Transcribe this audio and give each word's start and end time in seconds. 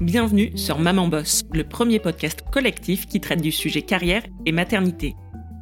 Bienvenue 0.00 0.56
sur 0.56 0.78
Maman 0.78 1.08
Boss, 1.08 1.44
le 1.52 1.62
premier 1.62 1.98
podcast 1.98 2.42
collectif 2.50 3.06
qui 3.06 3.20
traite 3.20 3.42
du 3.42 3.52
sujet 3.52 3.82
carrière 3.82 4.22
et 4.46 4.52
maternité. 4.52 5.14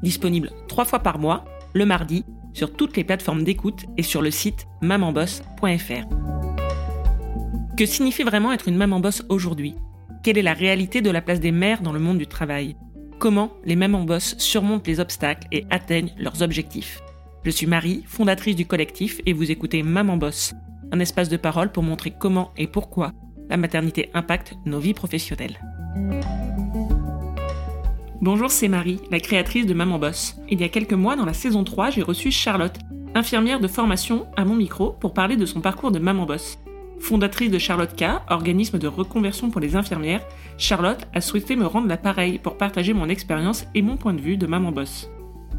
Disponible 0.05 0.53
trois 0.69 0.85
fois 0.85 1.01
par 1.01 1.19
mois, 1.19 1.45
le 1.75 1.85
mardi, 1.85 2.25
sur 2.53 2.73
toutes 2.73 2.97
les 2.97 3.03
plateformes 3.03 3.43
d'écoute 3.43 3.87
et 3.97 4.05
sur 4.05 4.23
le 4.23 4.31
site 4.31 4.69
mamanboss.fr. 4.81 6.07
Que 7.77 7.85
signifie 7.85 8.23
vraiment 8.23 8.53
être 8.53 8.69
une 8.69 8.77
maman 8.77 9.01
boss 9.01 9.25
aujourd'hui? 9.29 9.75
Quelle 10.23 10.39
est 10.39 10.43
la 10.43 10.55
réalité 10.55 11.01
de 11.01 11.11
la 11.11 11.21
place 11.21 11.41
des 11.41 11.51
mères 11.51 11.83
dans 11.83 11.93
le 11.93 11.99
monde 11.99 12.19
du 12.19 12.29
travail? 12.29 12.77
Comment 13.19 13.51
les 13.65 13.75
mamans 13.75 14.05
boss 14.05 14.37
surmontent 14.39 14.85
les 14.87 15.01
obstacles 15.01 15.49
et 15.51 15.67
atteignent 15.71 16.15
leurs 16.17 16.43
objectifs? 16.43 17.01
Je 17.43 17.51
suis 17.51 17.67
Marie, 17.67 18.05
fondatrice 18.07 18.55
du 18.55 18.67
collectif, 18.67 19.21
et 19.27 19.33
vous 19.33 19.51
écoutez 19.51 19.83
Maman 19.83 20.17
Boss, 20.17 20.55
un 20.93 21.01
espace 21.01 21.29
de 21.29 21.37
parole 21.37 21.73
pour 21.73 21.83
montrer 21.83 22.13
comment 22.17 22.53
et 22.57 22.69
pourquoi 22.69 23.13
la 23.49 23.57
maternité 23.57 24.11
impacte 24.15 24.55
nos 24.65 24.79
vies 24.79 24.95
professionnelles. 24.95 25.59
Bonjour, 28.21 28.51
c'est 28.51 28.69
Marie, 28.69 29.01
la 29.11 29.21
créatrice 29.21 29.67
de 29.67 29.75
Maman 29.75 29.99
Boss. 29.99 30.37
Il 30.49 30.61
y 30.61 30.65
a 30.65 30.69
quelques 30.69 30.93
mois, 30.93 31.17
dans 31.17 31.25
la 31.25 31.33
saison 31.33 31.63
3, 31.63 31.91
j'ai 31.91 32.03
reçu 32.03 32.31
Charlotte, 32.31 32.77
infirmière 33.15 33.61
de 33.61 33.69
formation, 33.69 34.27
à 34.37 34.45
mon 34.45 34.57
micro 34.57 34.91
pour 34.91 35.15
parler 35.15 35.37
de 35.37 35.47
son 35.47 35.61
parcours 35.61 35.93
de 35.93 35.99
Maman 35.99 36.27
Boss. 36.27 36.59
Fondatrice 37.01 37.51
de 37.51 37.59
Charlotte 37.59 37.95
K, 37.97 38.05
organisme 38.29 38.79
de 38.79 38.89
reconversion 38.89 39.51
pour 39.51 39.61
les 39.61 39.77
infirmières, 39.77 40.27
Charlotte 40.57 41.07
a 41.15 41.21
souhaité 41.21 41.55
me 41.55 41.67
rendre 41.67 41.87
l'appareil 41.87 42.39
pour 42.39 42.57
partager 42.57 42.93
mon 42.93 43.09
expérience 43.09 43.67
et 43.75 43.83
mon 43.83 43.97
point 43.97 44.15
de 44.15 44.21
vue 44.21 44.37
de 44.37 44.47
Maman 44.47 44.73
Boss. 44.73 45.09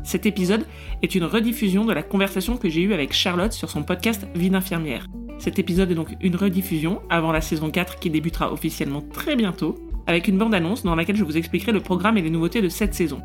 Cet 0.03 0.25
épisode 0.25 0.65
est 1.01 1.15
une 1.15 1.23
rediffusion 1.23 1.85
de 1.85 1.93
la 1.93 2.03
conversation 2.03 2.57
que 2.57 2.69
j'ai 2.69 2.81
eue 2.81 2.93
avec 2.93 3.13
Charlotte 3.13 3.53
sur 3.53 3.69
son 3.69 3.83
podcast 3.83 4.27
Vie 4.35 4.49
d'infirmière. 4.49 5.07
Cet 5.37 5.59
épisode 5.59 5.91
est 5.91 5.95
donc 5.95 6.15
une 6.21 6.35
rediffusion 6.35 7.01
avant 7.09 7.31
la 7.31 7.41
saison 7.41 7.69
4 7.69 7.99
qui 7.99 8.09
débutera 8.09 8.51
officiellement 8.51 9.01
très 9.01 9.35
bientôt, 9.35 9.75
avec 10.07 10.27
une 10.27 10.37
bande-annonce 10.37 10.83
dans 10.83 10.95
laquelle 10.95 11.15
je 11.15 11.23
vous 11.23 11.37
expliquerai 11.37 11.71
le 11.71 11.79
programme 11.79 12.17
et 12.17 12.21
les 12.21 12.29
nouveautés 12.29 12.61
de 12.61 12.69
cette 12.69 12.93
saison. 12.93 13.21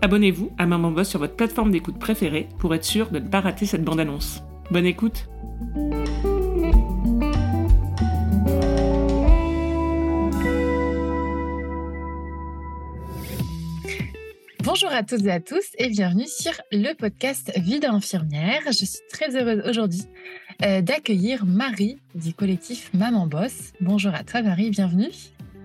Abonnez-vous 0.00 0.50
à 0.58 0.66
Maman 0.66 0.90
Boss 0.90 1.08
sur 1.08 1.20
votre 1.20 1.36
plateforme 1.36 1.70
d'écoute 1.70 1.98
préférée 1.98 2.48
pour 2.58 2.74
être 2.74 2.84
sûr 2.84 3.10
de 3.10 3.20
ne 3.20 3.28
pas 3.28 3.40
rater 3.40 3.66
cette 3.66 3.84
bande-annonce. 3.84 4.42
Bonne 4.70 4.86
écoute 4.86 5.28
Bonjour 14.64 14.92
à 14.92 15.02
toutes 15.02 15.24
et 15.24 15.30
à 15.32 15.40
tous 15.40 15.72
et 15.76 15.88
bienvenue 15.88 16.28
sur 16.28 16.52
le 16.70 16.94
podcast 16.94 17.50
Vie 17.56 17.80
d'infirmière. 17.80 18.60
Je 18.66 18.84
suis 18.84 19.00
très 19.10 19.36
heureuse 19.36 19.68
aujourd'hui 19.68 20.02
euh, 20.62 20.80
d'accueillir 20.80 21.44
Marie 21.44 21.98
du 22.14 22.32
collectif 22.32 22.88
Maman 22.94 23.26
Boss. 23.26 23.72
Bonjour 23.80 24.14
à 24.14 24.22
toi 24.22 24.40
Marie, 24.40 24.70
bienvenue. 24.70 25.10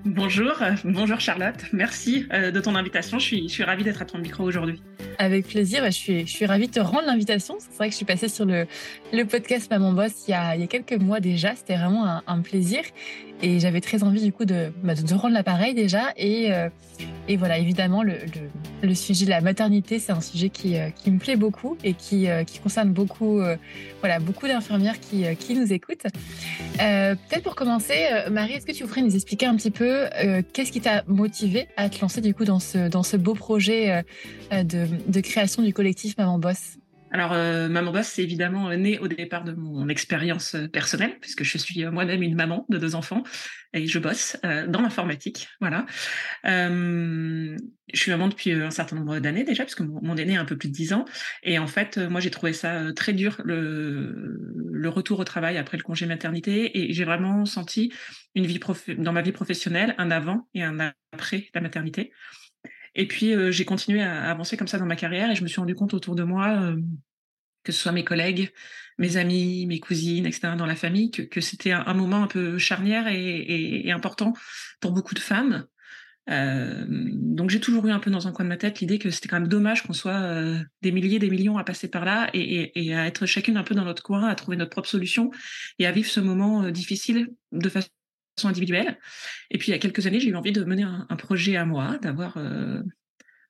Bonjour, 0.04 0.54
bonjour 0.84 1.20
Charlotte, 1.20 1.64
merci 1.74 2.26
euh, 2.34 2.50
de 2.50 2.60
ton 2.60 2.74
invitation. 2.74 3.20
Je 3.20 3.26
suis, 3.26 3.48
je 3.48 3.54
suis 3.54 3.64
ravie 3.64 3.84
d'être 3.84 4.02
à 4.02 4.06
ton 4.06 4.18
micro 4.18 4.44
aujourd'hui. 4.44 4.82
Avec 5.20 5.48
plaisir, 5.48 5.84
je 5.86 5.92
suis, 5.92 6.28
je 6.28 6.32
suis 6.32 6.46
ravie 6.46 6.68
de 6.68 6.74
te 6.74 6.80
rendre 6.80 7.06
l'invitation. 7.08 7.56
C'est 7.60 7.76
vrai 7.76 7.88
que 7.88 7.92
je 7.92 7.98
suis 7.98 8.06
passée 8.06 8.30
sur 8.30 8.46
le, 8.46 8.68
le 9.14 9.24
podcast 9.26 9.70
Maman 9.72 9.94
Boss 9.94 10.28
il 10.28 10.32
y, 10.32 10.34
a, 10.34 10.56
il 10.56 10.62
y 10.62 10.64
a 10.64 10.68
quelques 10.68 10.94
mois 10.94 11.20
déjà. 11.20 11.56
C'était 11.56 11.76
vraiment 11.76 12.22
un, 12.26 12.42
plaisir. 12.42 12.82
Et 13.44 13.60
j'avais 13.60 13.82
très 13.82 14.04
envie 14.04 14.24
du 14.24 14.32
coup 14.32 14.46
de, 14.46 14.72
bah, 14.84 14.96
de, 14.96 15.14
rendre 15.14 15.34
l'appareil 15.36 15.76
déjà. 15.76 16.12
Et, 16.18 16.52
euh, 16.52 16.70
et 17.28 17.38
voilà, 17.38 17.60
évidemment, 17.60 18.02
le, 18.02 18.14
le, 18.14 18.88
le, 18.88 18.96
sujet 18.96 19.26
de 19.26 19.30
la 19.30 19.42
maternité, 19.42 20.00
c'est 20.00 20.12
un 20.12 20.22
sujet 20.22 20.50
qui, 20.50 20.76
euh, 20.76 20.90
qui 20.90 21.12
me 21.12 21.20
plaît 21.20 21.36
beaucoup 21.36 21.78
et 21.84 21.94
qui, 21.94 22.28
euh, 22.28 22.44
qui 22.44 22.58
concerne 22.60 22.90
beaucoup, 22.90 23.40
voilà, 24.00 24.20
beaucoup 24.20 24.48
d'infirmières 24.48 25.00
qui, 25.00 25.24
qui 25.36 25.54
nous 25.54 25.72
écoutent. 25.72 26.08
Peut-être 26.78 27.44
pour 27.44 27.56
commencer, 27.56 27.96
Marie, 28.32 28.54
est-ce 28.54 28.66
que 28.66 28.72
tu 28.72 28.84
voudrais 28.84 29.02
nous 29.02 29.16
expliquer 29.16 29.46
un 29.46 29.56
petit 29.56 29.72
peu 29.72 30.06
qu'est-ce 30.54 30.72
qui 30.72 30.82
t'a 30.82 31.04
motivé 31.08 31.68
à 31.78 31.90
te 31.90 32.02
lancer 32.02 32.22
du 32.22 32.34
coup 32.34 32.46
dans 32.46 32.60
ce, 32.60 32.88
dans 32.90 33.04
ce 33.04 33.18
beau 33.18 33.34
projet 33.34 34.04
de 34.52 34.88
de 35.08 35.22
création 35.22 35.64
du 35.64 35.74
collectif 35.74 36.18
Maman 36.18 36.40
Boss 36.40 36.78
alors, 37.12 37.32
euh, 37.32 37.70
Maman 37.70 37.92
Boss, 37.92 38.08
c'est 38.08 38.24
évidemment 38.24 38.70
né 38.76 39.00
au 39.00 39.08
départ 39.08 39.44
de 39.44 39.54
mon 39.54 39.88
expérience 39.88 40.56
euh, 40.56 40.68
personnelle, 40.68 41.18
puisque 41.22 41.44
je 41.44 41.58
suis 41.58 41.86
euh, 41.86 41.92
moi-même 41.92 42.22
une 42.22 42.36
maman 42.36 42.66
de 42.70 42.78
deux 42.78 42.96
enfants 42.96 43.24
et 43.74 43.86
je 43.86 44.00
bosse 44.00 44.38
dans 44.44 44.82
l'informatique. 44.82 45.50
Voilà. 45.60 45.86
Je 46.44 47.58
suis 47.94 48.12
maman 48.12 48.28
depuis 48.28 48.54
un 48.54 48.72
certain 48.72 48.96
nombre 48.96 49.20
d'années 49.20 49.44
déjà, 49.44 49.64
puisque 49.64 49.82
mon, 49.82 50.00
mon 50.02 50.16
aîné 50.16 50.38
a 50.38 50.42
un 50.42 50.46
peu 50.46 50.58
plus 50.58 50.70
de 50.70 50.74
dix 50.74 50.94
ans. 50.94 51.06
Et 51.44 51.60
en 51.60 51.68
fait, 51.68 51.98
moi, 51.98 52.20
j'ai 52.20 52.32
trouvé 52.32 52.54
ça 52.54 52.94
très 52.94 53.14
dur, 53.14 53.40
le, 53.44 54.40
le 54.72 54.90
retour 54.90 55.20
au 55.20 55.24
travail 55.26 55.58
après 55.58 55.78
le 55.78 55.84
congé 55.84 56.06
maternité. 56.06 56.80
Et 56.80 56.94
j'ai 56.94 57.04
vraiment 57.04 57.46
senti 57.46 57.94
une 58.36 58.46
vie 58.46 58.60
dans 58.98 59.14
ma 59.14 59.22
vie 59.22 59.34
professionnelle 59.34 59.94
un 59.98 60.12
avant 60.12 60.48
et 60.56 60.64
un 60.64 60.94
après 61.12 61.50
la 61.54 61.62
maternité. 61.62 62.12
Et 62.96 63.08
puis, 63.08 63.34
euh, 63.34 63.52
j'ai 63.52 63.66
continué 63.66 64.02
à 64.02 64.30
avancer 64.30 64.58
comme 64.58 64.68
ça 64.68 64.78
dans 64.78 64.86
ma 64.86 64.96
carrière 64.96 65.32
et 65.32 65.36
je 65.36 65.44
me 65.44 65.48
suis 65.48 65.60
rendu 65.60 65.76
compte 65.76 65.94
autour 65.94 66.16
de 66.16 66.24
moi, 66.24 66.60
euh, 66.62 66.78
que 67.64 67.72
ce 67.72 67.80
soit 67.80 67.92
mes 67.92 68.04
collègues, 68.04 68.52
mes 68.98 69.18
amis, 69.18 69.66
mes 69.68 69.80
cousines, 69.80 70.26
etc., 70.26 70.54
dans 70.58 70.66
la 70.66 70.76
famille, 70.76 71.12
que, 71.12 71.42
c'était 71.42 71.72
un, 71.72 71.94
moment 71.94 72.24
un 72.24 72.28
peu 72.28 72.58
charnière 72.58 73.08
et, 73.08 73.92
important 73.92 74.34
pour 74.80 74.92
beaucoup 74.92 75.14
de 75.14 75.20
femmes. 75.20 75.66
Euh, 76.30 76.86
donc 76.90 77.50
j'ai 77.50 77.62
toujours 77.62 77.86
eu 77.88 77.92
un 77.92 78.00
peu 78.00 78.12
dans 78.12 78.28
un 78.28 78.34
coin 78.34 78.44
de 78.44 78.50
ma 78.50 78.58
tête 78.58 78.82
l'idée 78.82 79.00
que 79.00 79.10
c'était 79.12 79.30
quand 79.30 79.40
même 79.40 79.48
dommage 79.48 79.84
qu'on 79.84 79.94
soit 79.94 80.36
des 80.82 80.92
milliers, 80.92 81.20
des 81.20 81.30
millions 81.30 81.58
à 81.58 81.64
passer 81.64 81.88
par 81.88 82.04
là 82.04 82.30
et, 82.34 82.94
à 82.94 83.08
être 83.08 83.26
chacune 83.26 83.56
un 83.56 83.64
peu 83.64 83.76
dans 83.76 83.86
notre 83.86 84.04
coin, 84.04 84.28
à 84.28 84.36
trouver 84.36 84.58
notre 84.58 84.72
propre 84.72 84.90
solution 84.90 85.32
et 85.80 85.86
à 85.86 85.92
vivre 85.92 86.10
ce 86.10 86.20
moment 86.20 86.70
difficile 86.70 87.30
de 87.54 87.70
façon 87.70 87.90
individuelle. 88.46 89.00
Et 89.50 89.58
puis 89.58 89.70
il 89.70 89.72
y 89.72 89.76
a 89.76 89.80
quelques 89.80 90.06
années, 90.06 90.20
j'ai 90.20 90.30
eu 90.30 90.36
envie 90.36 90.52
de 90.52 90.64
mener 90.64 90.84
un, 90.84 91.16
projet 91.16 91.56
à 91.56 91.66
moi, 91.66 91.98
d'avoir 92.02 92.38
euh, 92.38 92.82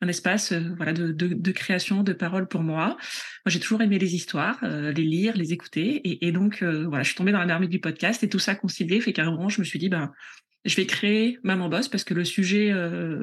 un 0.02 0.08
espace 0.08 0.54
euh, 0.54 0.62
voilà 0.78 0.94
de, 0.94 1.52
création, 1.52 2.04
de 2.04 2.14
parole 2.14 2.48
pour 2.48 2.62
moi. 2.62 2.88
Moi, 2.88 2.98
j'ai 3.48 3.60
toujours 3.60 3.82
aimé 3.82 4.00
les 4.00 4.16
histoires, 4.16 4.60
euh, 4.64 4.92
les 4.92 5.04
lire, 5.04 5.36
les 5.36 5.54
écouter, 5.54 6.26
et, 6.26 6.32
donc 6.32 6.64
voilà, 6.64 7.04
je 7.04 7.10
suis 7.10 7.18
tombée 7.18 7.32
dans 7.32 7.40
la 7.40 7.46
marmite 7.46 7.70
du 7.70 7.80
podcast 7.80 8.24
et 8.24 8.30
tout 8.30 8.40
ça 8.40 8.56
concilié 8.56 9.02
fait 9.02 9.14
qu'à 9.14 9.24
un 9.24 9.32
moment, 9.32 9.50
je 9.50 9.60
me 9.60 9.66
suis 9.66 9.80
dit 9.80 9.90
ben 9.90 10.12
je 10.66 10.76
vais 10.76 10.86
créer 10.86 11.40
Maman 11.44 11.70
Boss 11.70 11.88
parce 11.88 12.04
que 12.04 12.14
le 12.14 12.26
sujet 12.26 12.74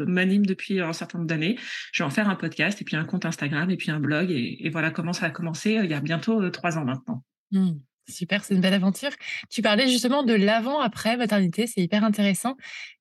m'anime 0.07 0.47
depuis 0.47 0.81
un 0.81 0.95
certain 0.95 1.19
nombre 1.19 1.29
d'années. 1.29 1.59
Je 1.93 2.03
vais 2.03 2.07
en 2.07 2.11
faire 2.11 2.29
un 2.31 2.37
podcast 2.37 2.81
et 2.81 2.85
puis 2.85 2.97
un 2.97 3.05
compte 3.05 3.27
Instagram 3.27 3.71
et 3.71 3.77
puis 3.77 3.91
un 3.91 4.01
blog 4.01 4.31
et, 4.31 4.67
et 4.67 4.71
voilà 4.71 4.91
comment 4.91 5.13
ça 5.13 5.27
a 5.27 5.31
commencé 5.31 5.79
il 5.83 5.91
y 5.91 5.95
a 5.95 6.01
bientôt 6.01 6.49
trois 6.51 6.79
ans 6.79 6.85
maintenant. 6.85 7.23
Mmh. 7.53 7.73
Super, 8.09 8.45
c'est 8.45 8.55
une 8.55 8.61
belle 8.61 8.75
aventure. 8.75 9.11
Tu 9.51 9.63
parlais 9.63 9.89
justement 9.89 10.23
de 10.23 10.35
l'avant-après 10.35 11.17
maternité, 11.17 11.67
c'est 11.67 11.81
hyper 11.81 12.05
intéressant. 12.05 12.57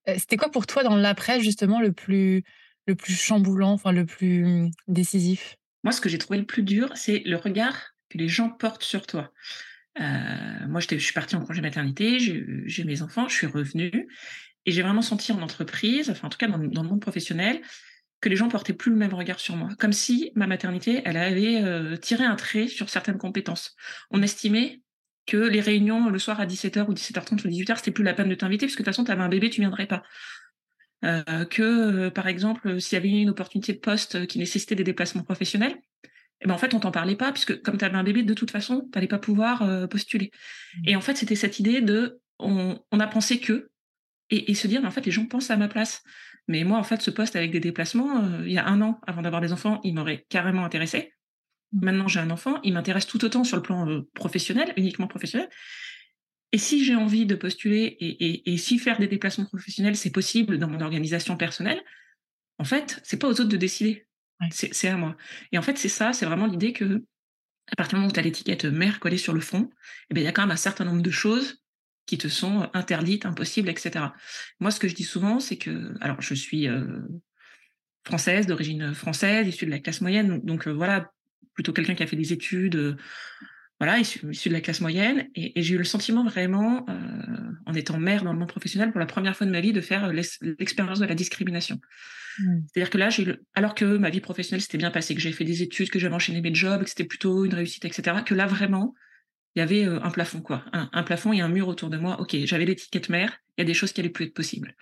Euh, 0.08 0.16
C'était 0.18 0.38
quoi 0.38 0.50
pour 0.50 0.66
toi 0.66 0.84
dans 0.84 0.96
l'après 0.96 1.41
justement 1.41 1.81
le 1.81 1.91
plus, 1.91 2.44
le 2.88 2.96
plus 2.96 3.13
chamboulant, 3.13 3.72
enfin 3.72 3.92
le 3.92 4.06
plus 4.06 4.46
mmh, 4.46 4.72
décisif? 4.88 5.58
Moi, 5.84 5.92
ce 5.92 6.00
que 6.00 6.09
j'ai 6.09 6.18
trouvé 6.18 6.40
le 6.40 6.46
plus 6.46 6.63
dur, 6.63 6.92
c'est 6.96 7.22
le 7.25 7.36
regard 7.36 7.94
que 8.09 8.18
les 8.18 8.30
gens 8.30 8.50
portent 8.50 8.84
sur 8.84 9.06
toi. 9.06 9.31
Euh, 10.00 10.68
moi, 10.68 10.80
je 10.80 10.97
suis 10.97 11.13
partie 11.13 11.36
en 11.36 11.44
congé 11.44 11.62
maternité, 11.62 12.19
j'ai 12.19 12.84
mes 12.84 13.02
enfants, 13.02 13.28
je 13.28 13.36
suis 13.36 13.47
revenue 13.47 14.08
et 14.66 14.72
j'ai 14.72 14.81
vraiment 14.81 15.02
senti 15.02 15.31
en 15.31 15.42
entreprise, 15.42 16.09
enfin 16.09 16.28
en 16.28 16.30
tout 16.30 16.38
cas 16.38 16.47
dans, 16.47 16.58
dans, 16.58 16.84
le 16.84 16.90
monde 16.90 17.02
professionnel, 17.02 17.62
que 18.22 18.30
les 18.30 18.38
gens 18.38 18.47
portaient 18.47 18.74
plus 18.74 18.92
le 18.92 18.97
même 18.97 19.13
regard 19.13 19.40
sur 19.40 19.58
moi, 19.58 19.69
comme 19.78 19.92
si 19.92 20.31
ma 20.36 20.47
maternité, 20.47 21.02
elle 21.03 21.18
avait 21.18 21.62
euh, 21.62 21.97
tiré 21.97 22.24
un 22.24 22.38
trait 22.38 22.68
sur 22.68 22.90
certaines 22.90 23.18
compétences. 23.18 23.75
On 24.12 24.24
estimait 24.24 24.81
que 25.26 25.38
les 25.38 25.62
réunions 25.62 26.10
le 26.10 26.20
soir 26.20 26.40
à 26.40 26.46
17h 26.46 26.86
ou 26.88 26.94
17h30 26.94 27.46
ou 27.46 27.50
18h, 27.50 27.78
c'était 27.78 27.92
plus 27.92 28.04
la 28.04 28.14
peine 28.14 28.30
de 28.30 28.36
t'inviter, 28.36 28.66
parce 28.66 28.76
que 28.76 28.82
de 28.82 28.86
toute 28.86 28.94
façon, 28.94 29.04
tu 29.04 29.12
avais 29.12 29.22
un 29.22 29.30
bébé, 29.30 29.50
tu 29.50 29.62
viendrais 29.62 29.88
pas. 29.88 30.04
Euh, 31.04 31.46
que, 31.46 31.62
euh, 31.62 32.10
par 32.10 32.28
exemple, 32.28 32.80
s'il 32.80 32.96
y 32.96 32.98
avait 32.98 33.10
une 33.10 33.30
opportunité 33.30 33.74
de 33.74 33.80
poste 33.80 34.26
qui 34.28 34.40
nécessitait 34.40 34.76
des 34.76 34.84
déplacements 34.84 35.24
professionnels, 35.24 35.76
eh 36.42 36.48
ben, 36.48 36.54
en 36.54 36.58
fait, 36.58 36.74
on 36.74 36.80
t'en 36.80 36.92
parlait 36.92 37.16
pas, 37.16 37.32
puisque 37.32 37.62
comme 37.62 37.78
tu 37.78 37.86
avais 37.86 37.96
un 37.96 38.04
bébé, 38.04 38.24
de 38.24 38.34
toute 38.34 38.52
façon, 38.52 38.82
tu 38.82 38.98
n'allais 38.98 39.08
pas 39.08 39.20
pouvoir 39.20 39.62
euh, 39.62 39.88
postuler. 39.88 40.32
Mmh. 40.78 40.82
Et 40.88 40.96
en 40.96 41.02
fait, 41.02 41.16
c'était 41.16 41.36
cette 41.36 41.60
idée 41.60 41.82
de, 41.82 42.19
on, 42.40 42.80
on 42.92 43.00
a 43.00 43.08
pensé 43.08 43.40
que, 43.40 43.69
et, 44.30 44.52
et, 44.52 44.56
se 44.56 44.68
dire, 44.68 44.81
mais 44.81 44.88
en 44.88 44.92
fait, 44.92 45.06
les 45.06 45.12
gens 45.12 45.26
pensent 45.26 45.52
à 45.52 45.58
ma 45.58 45.68
place. 45.68 46.04
Mais 46.48 46.64
moi, 46.64 46.78
en 46.78 46.84
fait, 46.84 47.02
ce 47.02 47.12
poste 47.12 47.36
avec 47.36 47.52
des 47.52 47.62
déplacements, 47.62 48.42
il 48.44 48.52
y 48.52 48.58
a 48.58 48.66
un 48.66 48.81
an, 48.81 49.00
avant 49.08 49.22
d'avoir 49.22 49.42
des 49.42 49.54
enfants, 49.54 49.80
il 49.84 49.94
m'aurait 49.96 50.26
carrément 50.28 50.66
intéressé. 50.66 51.12
Maintenant, 51.74 52.08
j'ai 52.08 52.20
un 52.20 52.30
enfant, 52.30 52.60
il 52.64 52.74
m'intéresse 52.74 53.08
tout 53.08 53.24
autant 53.25 53.44
sur 53.44 53.58
le 53.58 53.64
plan 53.64 53.90
euh, 53.90 54.02
professionnel, 54.14 54.74
uniquement 54.78 55.08
professionnel. 55.08 55.50
Et 56.52 56.58
si 56.60 56.86
j'ai 56.86 56.96
envie 56.96 57.25
de 57.25 57.36
postuler 57.36 57.98
et, 58.00 58.25
et, 58.25 58.54
et, 58.54 58.58
si 58.58 58.78
faire 58.78 59.00
des 59.00 59.08
déplacements 59.08 59.46
professionnels, 59.46 59.96
c'est 59.96 60.12
possible 60.12 60.60
dans 60.60 60.68
mon 60.68 60.81
organisation 60.81 61.36
personnelle, 61.36 61.84
en 62.60 62.64
fait, 62.64 63.00
c'est 63.04 63.18
pas 63.18 63.28
aux 63.28 63.31
autres 63.31 63.46
de 63.46 63.58
décider. 63.58 64.08
C'est 64.52 64.88
à 64.88 64.98
moi. 64.98 65.16
Et 65.52 65.58
en 65.58 65.62
fait, 65.62 65.78
c'est 65.78 65.90
ça, 65.90 66.14
c'est 66.14 66.25
vraiment 66.25 66.48
l'idée 66.48 66.74
que, 66.74 67.04
à 67.72 67.76
partir 67.76 67.92
du 67.92 67.96
moment 67.96 68.10
où 68.10 68.14
tu 68.14 68.19
as 68.19 68.24
l'étiquette 68.24 68.66
mère 68.66 69.00
collée 69.00 69.18
sur 69.18 69.34
le 69.34 69.40
front, 69.40 69.69
eh 70.10 70.14
ben, 70.14 70.22
il 70.22 70.26
y 70.26 70.28
a 70.28 70.31
quand 70.31 70.42
même 70.42 70.52
un 70.52 70.58
certain 70.58 70.86
nombre 70.86 71.02
de 71.02 71.12
choses 71.12 71.64
qui 72.06 72.18
te 72.18 72.28
sont 72.28 72.69
interdites, 72.74 73.26
impossibles, 73.26 73.69
etc. 73.69 74.06
Moi, 74.60 74.72
ce 74.72 74.80
que 74.80 74.88
je 74.88 74.96
dis 74.96 75.04
souvent, 75.04 75.40
c'est 75.40 75.58
que, 75.58 75.94
alors, 76.02 76.22
je 76.22 76.34
suis 76.34 76.68
euh, 76.68 77.00
française, 78.06 78.46
d'origine 78.46 78.94
française, 78.94 79.48
issue 79.48 79.66
de 79.66 79.72
la 79.72 79.80
classe 79.80 80.02
moyenne, 80.02 80.28
donc, 80.28 80.46
donc 80.46 80.68
euh, 80.68 80.72
voilà, 80.72 81.12
plutôt 81.54 81.74
quelqu'un 81.74 81.96
qui 81.96 82.04
a 82.04 82.08
fait 82.08 82.16
des 82.16 82.34
études, 82.34 82.76
euh, 82.76 82.96
voilà, 83.80 84.00
issu, 84.00 84.20
issu, 84.32 84.50
de 84.50 84.54
la 84.54 84.62
classe 84.62 84.82
moyenne. 84.82 85.28
Et, 85.36 85.60
et 85.60 85.64
j'ai 85.64 85.76
eu 85.76 85.78
le 85.78 85.84
sentiment 85.84 86.24
vraiment, 86.24 86.86
euh, 86.90 87.52
en 87.66 87.74
étant 87.74 88.00
mère 88.00 88.24
dans 88.24 88.34
le 88.34 88.40
monde 88.40 88.50
professionnel, 88.50 88.92
pour 88.92 89.00
la 89.00 89.06
première 89.06 89.36
fois 89.36 89.46
de 89.46 89.52
ma 89.52 89.62
vie, 89.62 89.74
de 89.74 89.82
faire 89.82 90.12
l'expérience 90.14 91.00
de 91.00 91.06
la 91.06 91.16
discrimination. 91.16 91.80
Mmh. 92.40 92.60
C'est-à-dire 92.68 92.90
que 92.90 92.98
là, 92.98 93.10
j'ai 93.10 93.36
alors 93.54 93.76
que 93.76 93.86
ma 93.98 94.10
vie 94.10 94.22
professionnelle 94.22 94.62
s'était 94.62 94.78
bien 94.78 94.92
passée, 94.92 95.16
que 95.16 95.22
j'ai 95.22 95.32
fait 95.32 95.44
des 95.44 95.62
études, 95.62 95.90
que 95.90 96.00
j'avais 96.00 96.16
enchaîné 96.16 96.42
mes 96.42 96.54
jobs, 96.54 96.84
que 96.84 96.90
c'était 96.90 97.04
plutôt 97.04 97.46
une 97.46 97.54
réussite, 97.54 97.86
etc., 97.86 98.18
que 98.26 98.34
là, 98.34 98.46
vraiment, 98.46 98.96
il 99.56 99.60
y 99.60 99.62
avait 99.62 99.84
un 99.84 100.10
plafond, 100.10 100.42
quoi. 100.42 100.66
Un, 100.72 101.04
plafond 101.04 101.32
et 101.32 101.42
un 101.42 101.48
mur 101.48 101.68
autour 101.68 101.92
de 101.92 101.98
moi. 101.98 102.20
OK, 102.20 102.36
j'avais 102.46 102.66
l'étiquette 102.66 103.10
mère, 103.10 103.38
il 103.58 103.62
y 103.62 103.64
a 103.64 103.66
des 103.66 103.76
choses 103.76 103.94
qui 103.94 104.02
allaient 104.02 104.10
plus 104.10 104.26
être 104.26 104.34
possibles. 104.34 104.76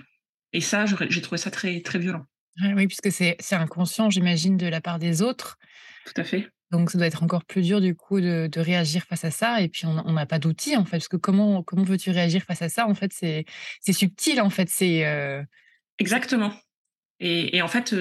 Et 0.54 0.62
ça, 0.62 0.86
j'ai 0.86 1.22
trouvé 1.22 1.38
ça 1.38 1.52
très, 1.52 1.82
très 1.82 2.00
violent. 2.00 2.26
oui, 2.62 2.88
puisque 2.88 3.12
c'est 3.12 3.38
inconscient, 3.52 4.10
j'imagine, 4.10 4.56
de 4.56 4.68
la 4.68 4.80
part 4.80 5.00
des 5.00 5.22
autres. 5.22 5.58
Tout 6.06 6.14
à 6.16 6.24
fait. 6.24 6.50
Donc, 6.72 6.90
ça 6.90 6.98
doit 6.98 7.08
être 7.08 7.24
encore 7.24 7.44
plus 7.46 7.62
dur, 7.62 7.82
du 7.82 7.96
coup, 7.96 8.22
de, 8.22 8.50
réagir 8.60 9.04
face 9.04 9.26
à 9.26 9.32
ça. 9.32 9.62
Et 9.62 9.68
puis, 9.68 9.86
on 9.86 10.14
n'a 10.14 10.26
pas 10.26 10.40
d'outils, 10.40 10.78
en 10.78 10.86
fait. 10.86 10.98
Parce 10.98 11.08
que 11.08 11.18
comment, 11.18 11.64
comment 11.64 11.84
veux-tu 11.84 12.12
réagir 12.12 12.44
face 12.44 12.62
à 12.62 12.70
ça 12.70 12.88
En 12.88 12.96
fait, 12.96 13.12
c'est 13.14 13.94
subtil, 13.94 14.40
en 14.42 14.50
fait. 14.50 14.70
Euh 14.82 15.44
Exactement. 16.00 16.54
Et, 17.20 17.58
et, 17.58 17.62
en 17.62 17.68
fait, 17.68 17.94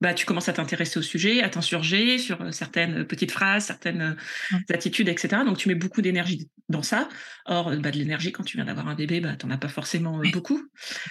bah, 0.00 0.14
tu 0.14 0.26
commences 0.26 0.48
à 0.48 0.52
t'intéresser 0.52 0.98
au 0.98 1.02
sujet, 1.02 1.42
à 1.42 1.48
t'insurger 1.48 2.18
sur 2.18 2.40
euh, 2.40 2.50
certaines 2.50 3.04
petites 3.04 3.30
phrases, 3.30 3.64
certaines 3.64 4.16
euh, 4.52 4.58
attitudes, 4.70 5.08
etc. 5.08 5.42
Donc, 5.44 5.58
tu 5.58 5.68
mets 5.68 5.74
beaucoup 5.74 6.02
d'énergie 6.02 6.48
dans 6.68 6.82
ça. 6.82 7.08
Or, 7.44 7.76
bah, 7.76 7.90
de 7.90 7.98
l'énergie, 7.98 8.32
quand 8.32 8.42
tu 8.42 8.56
viens 8.56 8.64
d'avoir 8.66 8.88
un 8.88 8.94
bébé, 8.94 9.20
bah, 9.20 9.36
tu 9.36 9.46
n'en 9.46 9.54
as 9.54 9.58
pas 9.58 9.68
forcément 9.68 10.20
euh, 10.20 10.30
beaucoup. 10.32 10.62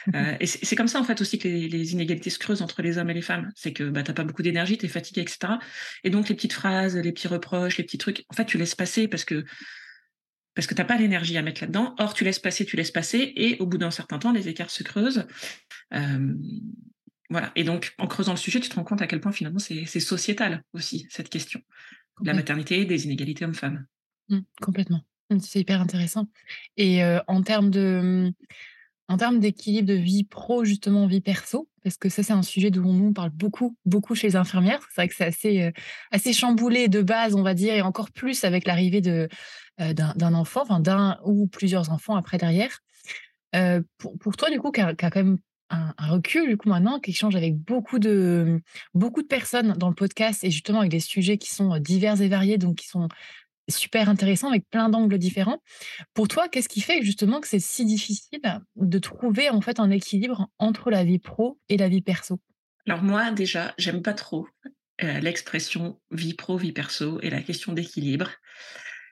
et 0.39 0.45
c'est 0.47 0.75
comme 0.75 0.87
ça, 0.87 0.99
en 0.99 1.03
fait, 1.03 1.21
aussi 1.21 1.37
que 1.37 1.47
les, 1.47 1.93
inégalités 1.93 2.29
se 2.29 2.39
creusent 2.39 2.61
entre 2.61 2.81
les 2.81 2.97
hommes 2.97 3.09
et 3.09 3.13
les 3.13 3.21
femmes. 3.21 3.51
C'est 3.55 3.73
que 3.73 3.83
bah, 3.83 4.03
tu 4.03 4.11
n'as 4.11 4.15
pas 4.15 4.23
beaucoup 4.23 4.43
d'énergie, 4.43 4.77
tu 4.77 4.85
es 4.85 4.89
fatigué, 4.89 5.21
etc. 5.21 5.53
Et 6.03 6.09
donc, 6.09 6.29
les 6.29 6.35
petites 6.35 6.53
phrases, 6.53 6.95
les 6.95 7.11
petits 7.11 7.27
reproches, 7.27 7.77
les 7.77 7.83
petits 7.83 7.99
trucs, 7.99 8.25
en 8.29 8.33
fait, 8.33 8.45
tu 8.45 8.57
laisses 8.57 8.75
passer 8.75 9.07
parce 9.07 9.25
que 9.25 9.45
parce 10.55 10.67
que 10.67 10.73
tu 10.73 10.81
n'as 10.81 10.87
pas 10.87 10.95
l'énergie 10.95 11.37
à 11.37 11.41
mettre 11.41 11.61
là-dedans. 11.61 11.95
Or, 11.99 12.13
tu 12.13 12.23
laisses 12.23 12.39
passer, 12.39 12.65
tu 12.65 12.77
laisses 12.77 12.91
passer, 12.91 13.33
et 13.35 13.57
au 13.59 13.65
bout 13.65 13.77
d'un 13.77 13.91
certain 13.91 14.19
temps, 14.19 14.31
les 14.31 14.47
écarts 14.47 14.69
se 14.69 14.83
creusent. 14.83 15.27
Voilà. 17.29 17.51
Et 17.55 17.63
donc, 17.63 17.93
en 17.97 18.07
creusant 18.07 18.33
le 18.33 18.37
sujet, 18.37 18.59
tu 18.59 18.69
te 18.69 18.75
rends 18.75 18.83
compte 18.83 19.01
à 19.01 19.07
quel 19.07 19.19
point 19.19 19.31
finalement 19.31 19.59
c'est 19.59 19.85
sociétal 19.99 20.63
aussi, 20.73 21.07
cette 21.09 21.29
question. 21.29 21.61
de 22.21 22.27
La 22.27 22.33
maternité, 22.33 22.85
des 22.85 23.05
inégalités 23.05 23.45
hommes-femmes. 23.45 23.85
Mmh, 24.29 24.39
complètement. 24.61 25.01
Mmh, 25.29 25.39
c'est 25.39 25.59
hyper 25.59 25.81
intéressant. 25.81 26.27
Et 26.77 27.01
en 27.27 27.41
termes 27.41 27.69
de. 27.69 28.31
En 29.07 29.17
termes 29.17 29.39
d'équilibre 29.39 29.87
de 29.87 29.93
vie 29.93 30.23
pro, 30.23 30.65
justement, 30.65 31.05
vie 31.05 31.21
perso, 31.21 31.69
parce 31.83 31.95
que 31.95 32.09
ça, 32.09 32.23
c'est 32.23 32.33
un 32.33 32.41
sujet 32.41 32.71
dont 32.71 32.91
nous, 32.91 33.09
on 33.09 33.13
parle 33.13 33.29
beaucoup, 33.29 33.77
beaucoup 33.85 34.15
chez 34.15 34.25
les 34.25 34.35
infirmières. 34.35 34.81
C'est 34.89 35.01
vrai 35.01 35.07
que 35.07 35.13
c'est 35.13 35.25
assez, 35.25 35.71
assez 36.09 36.33
chamboulé 36.33 36.87
de 36.87 37.03
base, 37.03 37.35
on 37.35 37.43
va 37.43 37.53
dire, 37.53 37.75
et 37.75 37.83
encore 37.83 38.09
plus 38.11 38.43
avec 38.43 38.65
l'arrivée 38.65 39.01
de, 39.01 39.29
d'un 39.77 40.33
enfant, 40.33 40.63
enfin 40.63 40.79
d'un 40.79 41.19
ou 41.23 41.45
plusieurs 41.45 41.91
enfants 41.91 42.15
après 42.15 42.39
derrière. 42.39 42.79
pour, 43.99 44.17
pour, 44.17 44.37
toi, 44.37 44.49
du 44.49 44.59
coup, 44.59 44.71
qui 44.71 44.81
a, 44.81 44.95
quand 44.95 45.15
même 45.15 45.37
un, 45.69 45.93
recul 45.97 46.47
du 46.47 46.57
coup 46.57 46.69
maintenant, 46.69 46.99
qui 46.99 47.11
échange 47.11 47.35
avec 47.35 47.55
beaucoup 47.55 47.99
de, 47.99 48.61
beaucoup 48.93 49.21
de 49.21 49.27
personnes 49.27 49.73
dans 49.73 49.89
le 49.89 49.95
podcast 49.95 50.43
et 50.43 50.51
justement 50.51 50.79
avec 50.79 50.91
des 50.91 50.99
sujets 50.99 51.37
qui 51.37 51.53
sont 51.53 51.77
divers 51.79 52.21
et 52.21 52.27
variés, 52.27 52.57
donc 52.57 52.75
qui 52.77 52.87
sont 52.87 53.07
super 53.67 54.09
intéressants 54.09 54.49
avec 54.49 54.69
plein 54.69 54.89
d'angles 54.89 55.17
différents. 55.17 55.61
Pour 56.13 56.27
toi, 56.27 56.47
qu'est-ce 56.47 56.69
qui 56.69 56.81
fait 56.81 57.01
justement 57.01 57.41
que 57.41 57.47
c'est 57.47 57.59
si 57.59 57.85
difficile 57.85 58.41
de 58.75 58.99
trouver 58.99 59.49
en 59.49 59.61
fait 59.61 59.79
un 59.79 59.89
équilibre 59.89 60.47
entre 60.59 60.91
la 60.91 61.03
vie 61.03 61.19
pro 61.19 61.59
et 61.69 61.77
la 61.77 61.89
vie 61.89 62.01
perso? 62.01 62.39
Alors 62.85 63.01
moi 63.01 63.31
déjà, 63.31 63.73
j'aime 63.77 64.01
pas 64.01 64.13
trop 64.13 64.47
l'expression 64.99 65.99
vie 66.11 66.35
pro, 66.35 66.57
vie 66.57 66.71
perso 66.71 67.19
et 67.21 67.29
la 67.29 67.41
question 67.41 67.73
d'équilibre, 67.73 68.29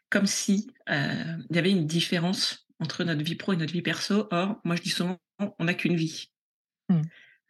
comme 0.09 0.27
si 0.27 0.67
il 0.87 1.45
y 1.49 1.57
avait 1.57 1.71
une 1.71 1.87
différence 1.87 2.67
entre 2.79 3.03
notre 3.03 3.23
vie 3.23 3.35
pro 3.35 3.53
et 3.53 3.57
notre 3.57 3.73
vie 3.73 3.81
perso. 3.81 4.27
Or, 4.31 4.59
moi 4.63 4.75
je 4.75 4.81
dis 4.81 4.89
souvent, 4.89 5.17
on 5.39 5.65
n'a 5.65 5.73
qu'une 5.73 5.95
vie. 5.95 6.29
Mmh. 6.89 7.01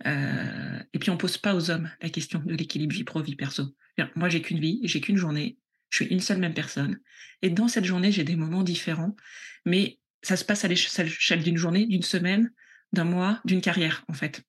Euh, 0.05 0.79
et 0.93 0.99
puis 0.99 1.09
on 1.09 1.17
pose 1.17 1.37
pas 1.37 1.55
aux 1.55 1.71
hommes 1.71 1.89
la 2.01 2.09
question 2.09 2.39
de 2.39 2.53
l'équilibre 2.53 2.93
vie 2.93 3.03
pro 3.03 3.21
vie 3.21 3.35
perso. 3.35 3.75
Moi 4.15 4.29
j'ai 4.29 4.41
qu'une 4.41 4.59
vie, 4.59 4.79
j'ai 4.83 5.01
qu'une 5.01 5.17
journée, 5.17 5.57
je 5.89 6.03
suis 6.03 6.13
une 6.13 6.19
seule 6.19 6.39
même 6.39 6.53
personne. 6.53 6.99
Et 7.41 7.49
dans 7.49 7.67
cette 7.67 7.85
journée 7.85 8.11
j'ai 8.11 8.23
des 8.23 8.35
moments 8.35 8.63
différents, 8.63 9.15
mais 9.65 9.99
ça 10.21 10.35
se 10.35 10.45
passe 10.45 10.65
à 10.65 10.67
l'échelle 10.67 11.43
d'une 11.43 11.57
journée, 11.57 11.85
d'une 11.85 12.03
semaine, 12.03 12.51
d'un 12.91 13.03
mois, 13.05 13.41
d'une 13.45 13.61
carrière 13.61 14.03
en 14.07 14.13
fait. 14.13 14.43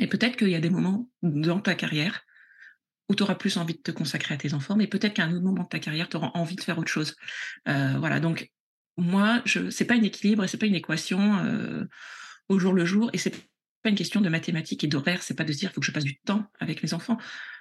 Et 0.00 0.06
peut-être 0.06 0.36
qu'il 0.36 0.48
y 0.48 0.54
a 0.54 0.60
des 0.60 0.70
moments 0.70 1.08
dans 1.22 1.60
ta 1.60 1.74
carrière 1.74 2.24
où 3.08 3.14
tu 3.14 3.22
auras 3.22 3.34
plus 3.34 3.56
envie 3.56 3.74
de 3.74 3.80
te 3.80 3.90
consacrer 3.90 4.34
à 4.34 4.38
tes 4.38 4.54
enfants, 4.54 4.76
mais 4.76 4.86
peut-être 4.86 5.14
qu'à 5.14 5.24
un 5.24 5.32
autre 5.32 5.44
moment 5.44 5.64
de 5.64 5.68
ta 5.68 5.78
carrière, 5.78 6.08
tu 6.08 6.16
auras 6.16 6.30
envie 6.34 6.56
de 6.56 6.62
faire 6.62 6.78
autre 6.78 6.90
chose. 6.90 7.16
Euh, 7.68 7.98
voilà, 7.98 8.18
donc 8.18 8.50
moi, 8.96 9.42
ce 9.44 9.58
n'est 9.58 9.86
pas 9.86 9.94
un 9.94 10.02
équilibre, 10.02 10.46
c'est 10.46 10.56
pas 10.56 10.66
une 10.66 10.74
équation 10.74 11.36
euh, 11.44 11.84
au 12.48 12.58
jour 12.58 12.72
le 12.72 12.84
jour, 12.84 13.10
et 13.12 13.18
c'est 13.18 13.34
pas 13.84 13.90
une 13.90 13.96
question 13.96 14.22
de 14.22 14.30
mathématiques 14.30 14.82
et 14.82 14.86
d'horaire, 14.86 15.22
c'est 15.22 15.34
pas 15.34 15.44
de 15.44 15.52
se 15.52 15.58
dire 15.58 15.70
il 15.70 15.74
faut 15.74 15.80
que 15.80 15.86
je 15.86 15.92
passe 15.92 16.04
du 16.04 16.16
temps 16.16 16.50
avec 16.58 16.82
mes 16.82 16.94
enfants. 16.94 17.18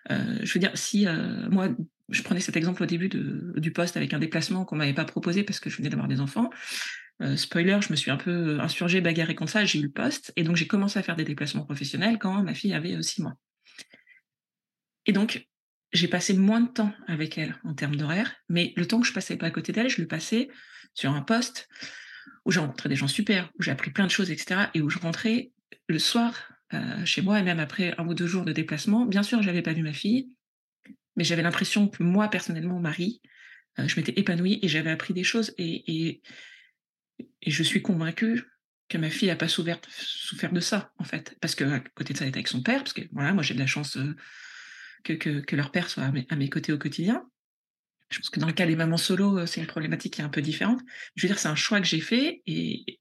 Euh, 0.10 0.40
je 0.42 0.54
veux 0.54 0.60
dire, 0.60 0.72
si 0.76 1.06
euh, 1.06 1.50
moi, 1.50 1.70
je 2.10 2.24
prenais 2.24 2.40
cet 2.40 2.56
exemple 2.56 2.82
au 2.82 2.86
début 2.86 3.10
du 3.10 3.72
poste 3.74 3.98
avec 3.98 4.14
un 4.14 4.20
déplacement 4.20 4.64
qu'on 4.64 4.78
m'avait 4.78 4.94
pas 4.94 5.04
proposé 5.04 5.44
parce 5.44 5.60
que 5.60 5.70
je 5.70 5.78
venais 5.78 5.90
d'avoir 5.90 6.08
des 6.08 6.22
enfants. 6.22 6.50
Euh, 7.22 7.36
spoiler, 7.36 7.78
je 7.82 7.92
me 7.92 7.98
suis 7.98 8.10
un 8.10 8.16
peu 8.16 8.60
insurgée, 8.62 9.02
bagarrée 9.02 9.36
contre 9.36 9.52
ça, 9.52 9.66
j'ai 9.66 9.80
eu 9.80 9.84
le 9.84 9.92
poste 9.92 10.32
et 10.38 10.44
donc 10.44 10.56
j'ai 10.56 10.66
commencé 10.66 10.98
à 10.98 11.04
faire 11.04 11.18
des 11.18 11.26
déplacements 11.26 11.66
professionnels 11.66 12.18
quand 12.18 12.42
ma 12.42 12.54
fille 12.54 12.74
avait 12.74 13.02
six 13.04 13.22
mois. 13.22 13.34
Et 15.06 15.12
donc 15.12 15.46
j'ai 15.92 16.08
passé 16.08 16.34
moins 16.34 16.62
de 16.62 16.70
temps 16.70 16.94
avec 17.08 17.38
elle 17.38 17.56
en 17.66 17.74
termes 17.74 17.98
d'horaire, 17.98 18.34
mais 18.48 18.74
le 18.78 18.88
temps 18.88 19.02
que 19.02 19.08
je 19.08 19.14
passais 19.14 19.36
pas 19.36 19.48
à 19.48 19.52
côté 19.52 19.74
d'elle, 19.74 19.90
je 19.90 20.02
le 20.02 20.08
passais 20.08 20.48
sur 20.94 21.12
un 21.12 21.22
poste 21.22 21.68
où 22.46 22.52
j'ai 22.52 22.62
rencontré 22.62 22.90
des 22.90 22.96
gens 22.96 23.08
super, 23.08 23.52
où 23.60 23.64
j'ai 23.64 23.72
appris 23.72 23.92
plein 23.92 24.06
de 24.06 24.12
choses, 24.12 24.32
etc. 24.32 24.62
Et 24.74 24.82
où 24.82 24.90
je 24.90 25.00
rentrais 25.00 25.53
le 25.88 26.00
soir, 26.00 26.54
euh, 26.74 27.06
chez 27.06 27.22
moi, 27.22 27.40
et 27.40 27.44
même 27.44 27.60
après 27.60 27.94
un 27.98 28.08
ou 28.08 28.14
deux 28.14 28.28
jours 28.28 28.46
de 28.46 28.52
déplacement, 28.52 29.06
bien 29.06 29.24
sûr, 29.24 29.42
je 29.42 29.48
n'avais 29.48 29.62
pas 29.62 29.74
vu 29.74 29.84
ma 29.84 29.94
fille, 29.94 30.32
mais 31.16 31.24
j'avais 31.24 31.44
l'impression 31.44 31.88
que 31.88 32.02
moi, 32.02 32.28
personnellement, 32.30 32.80
Marie, 32.80 33.22
euh, 33.80 33.88
je 33.88 33.96
m'étais 33.96 34.14
épanouie 34.20 34.60
et 34.62 34.68
j'avais 34.68 34.90
appris 34.90 35.14
des 35.14 35.24
choses. 35.24 35.54
Et, 35.58 36.22
je 37.46 37.64
suis 37.64 37.82
convaincue 37.82 38.44
que 38.90 38.98
ma 38.98 39.10
fille 39.10 39.28
n'a 39.28 39.36
pas 39.36 39.48
souffert, 39.48 39.80
de 40.52 40.60
ça, 40.60 40.94
en 40.98 41.04
fait. 41.04 41.38
Parce 41.42 41.56
qu'à 41.56 41.80
côté 41.94 42.14
de 42.14 42.18
ça, 42.18 42.26
elle 42.26 42.30
était 42.30 42.38
avec 42.38 42.48
son 42.48 42.64
père, 42.64 42.80
parce 42.80 42.94
que 42.94 43.02
voilà, 43.12 43.34
moi, 43.34 43.44
j'ai 43.44 43.54
de 43.54 43.60
la 43.60 43.68
chance 43.68 43.98
euh, 43.98 44.16
que, 45.04 45.14
que, 45.14 45.56
leur 45.56 45.72
père 45.72 45.90
soit 45.90 46.04
à 46.04 46.36
mes, 46.36 46.50
côtés 46.50 46.72
au 46.72 46.78
quotidien. 46.78 47.26
Je 48.10 48.20
pense 48.20 48.30
que 48.30 48.40
dans 48.40 48.48
le 48.48 48.54
cas 48.54 48.66
des 48.66 48.76
mamans 48.76 48.98
solo, 48.98 49.46
c'est 49.46 49.62
une 49.62 49.68
problématique 49.68 50.16
qui 50.16 50.22
est 50.22 50.24
un 50.24 50.30
peu 50.30 50.42
différente. 50.42 50.80
Je 51.16 51.24
veux 51.24 51.28
dire, 51.28 51.40
c'est 51.40 51.48
un 51.48 51.56
choix 51.56 51.80
que 51.82 51.88
j'ai 51.88 52.00
fait 52.00 52.42
et, 52.46 53.00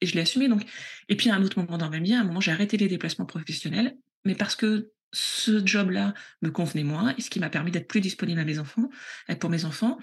et 0.00 0.06
je 0.06 0.14
l'ai 0.14 0.20
assumé. 0.20 0.48
Donc. 0.48 0.62
Et 1.08 1.16
puis 1.16 1.30
à 1.30 1.34
un 1.34 1.42
autre 1.42 1.58
moment 1.58 1.78
dans 1.78 1.90
ma 1.90 1.98
vie, 1.98 2.14
à 2.14 2.20
un 2.20 2.24
moment, 2.24 2.40
j'ai 2.40 2.52
arrêté 2.52 2.76
les 2.76 2.88
déplacements 2.88 3.26
professionnels, 3.26 3.96
mais 4.24 4.34
parce 4.34 4.56
que 4.56 4.90
ce 5.14 5.64
job-là 5.64 6.12
me 6.42 6.50
convenait 6.50 6.84
moins, 6.84 7.14
et 7.16 7.22
ce 7.22 7.30
qui 7.30 7.40
m'a 7.40 7.48
permis 7.48 7.70
d'être 7.70 7.88
plus 7.88 8.00
disponible 8.00 8.40
à 8.40 8.44
mes 8.44 8.58
enfants, 8.58 8.90
euh, 9.30 9.36
pour 9.36 9.48
mes 9.48 9.64
enfants. 9.64 9.98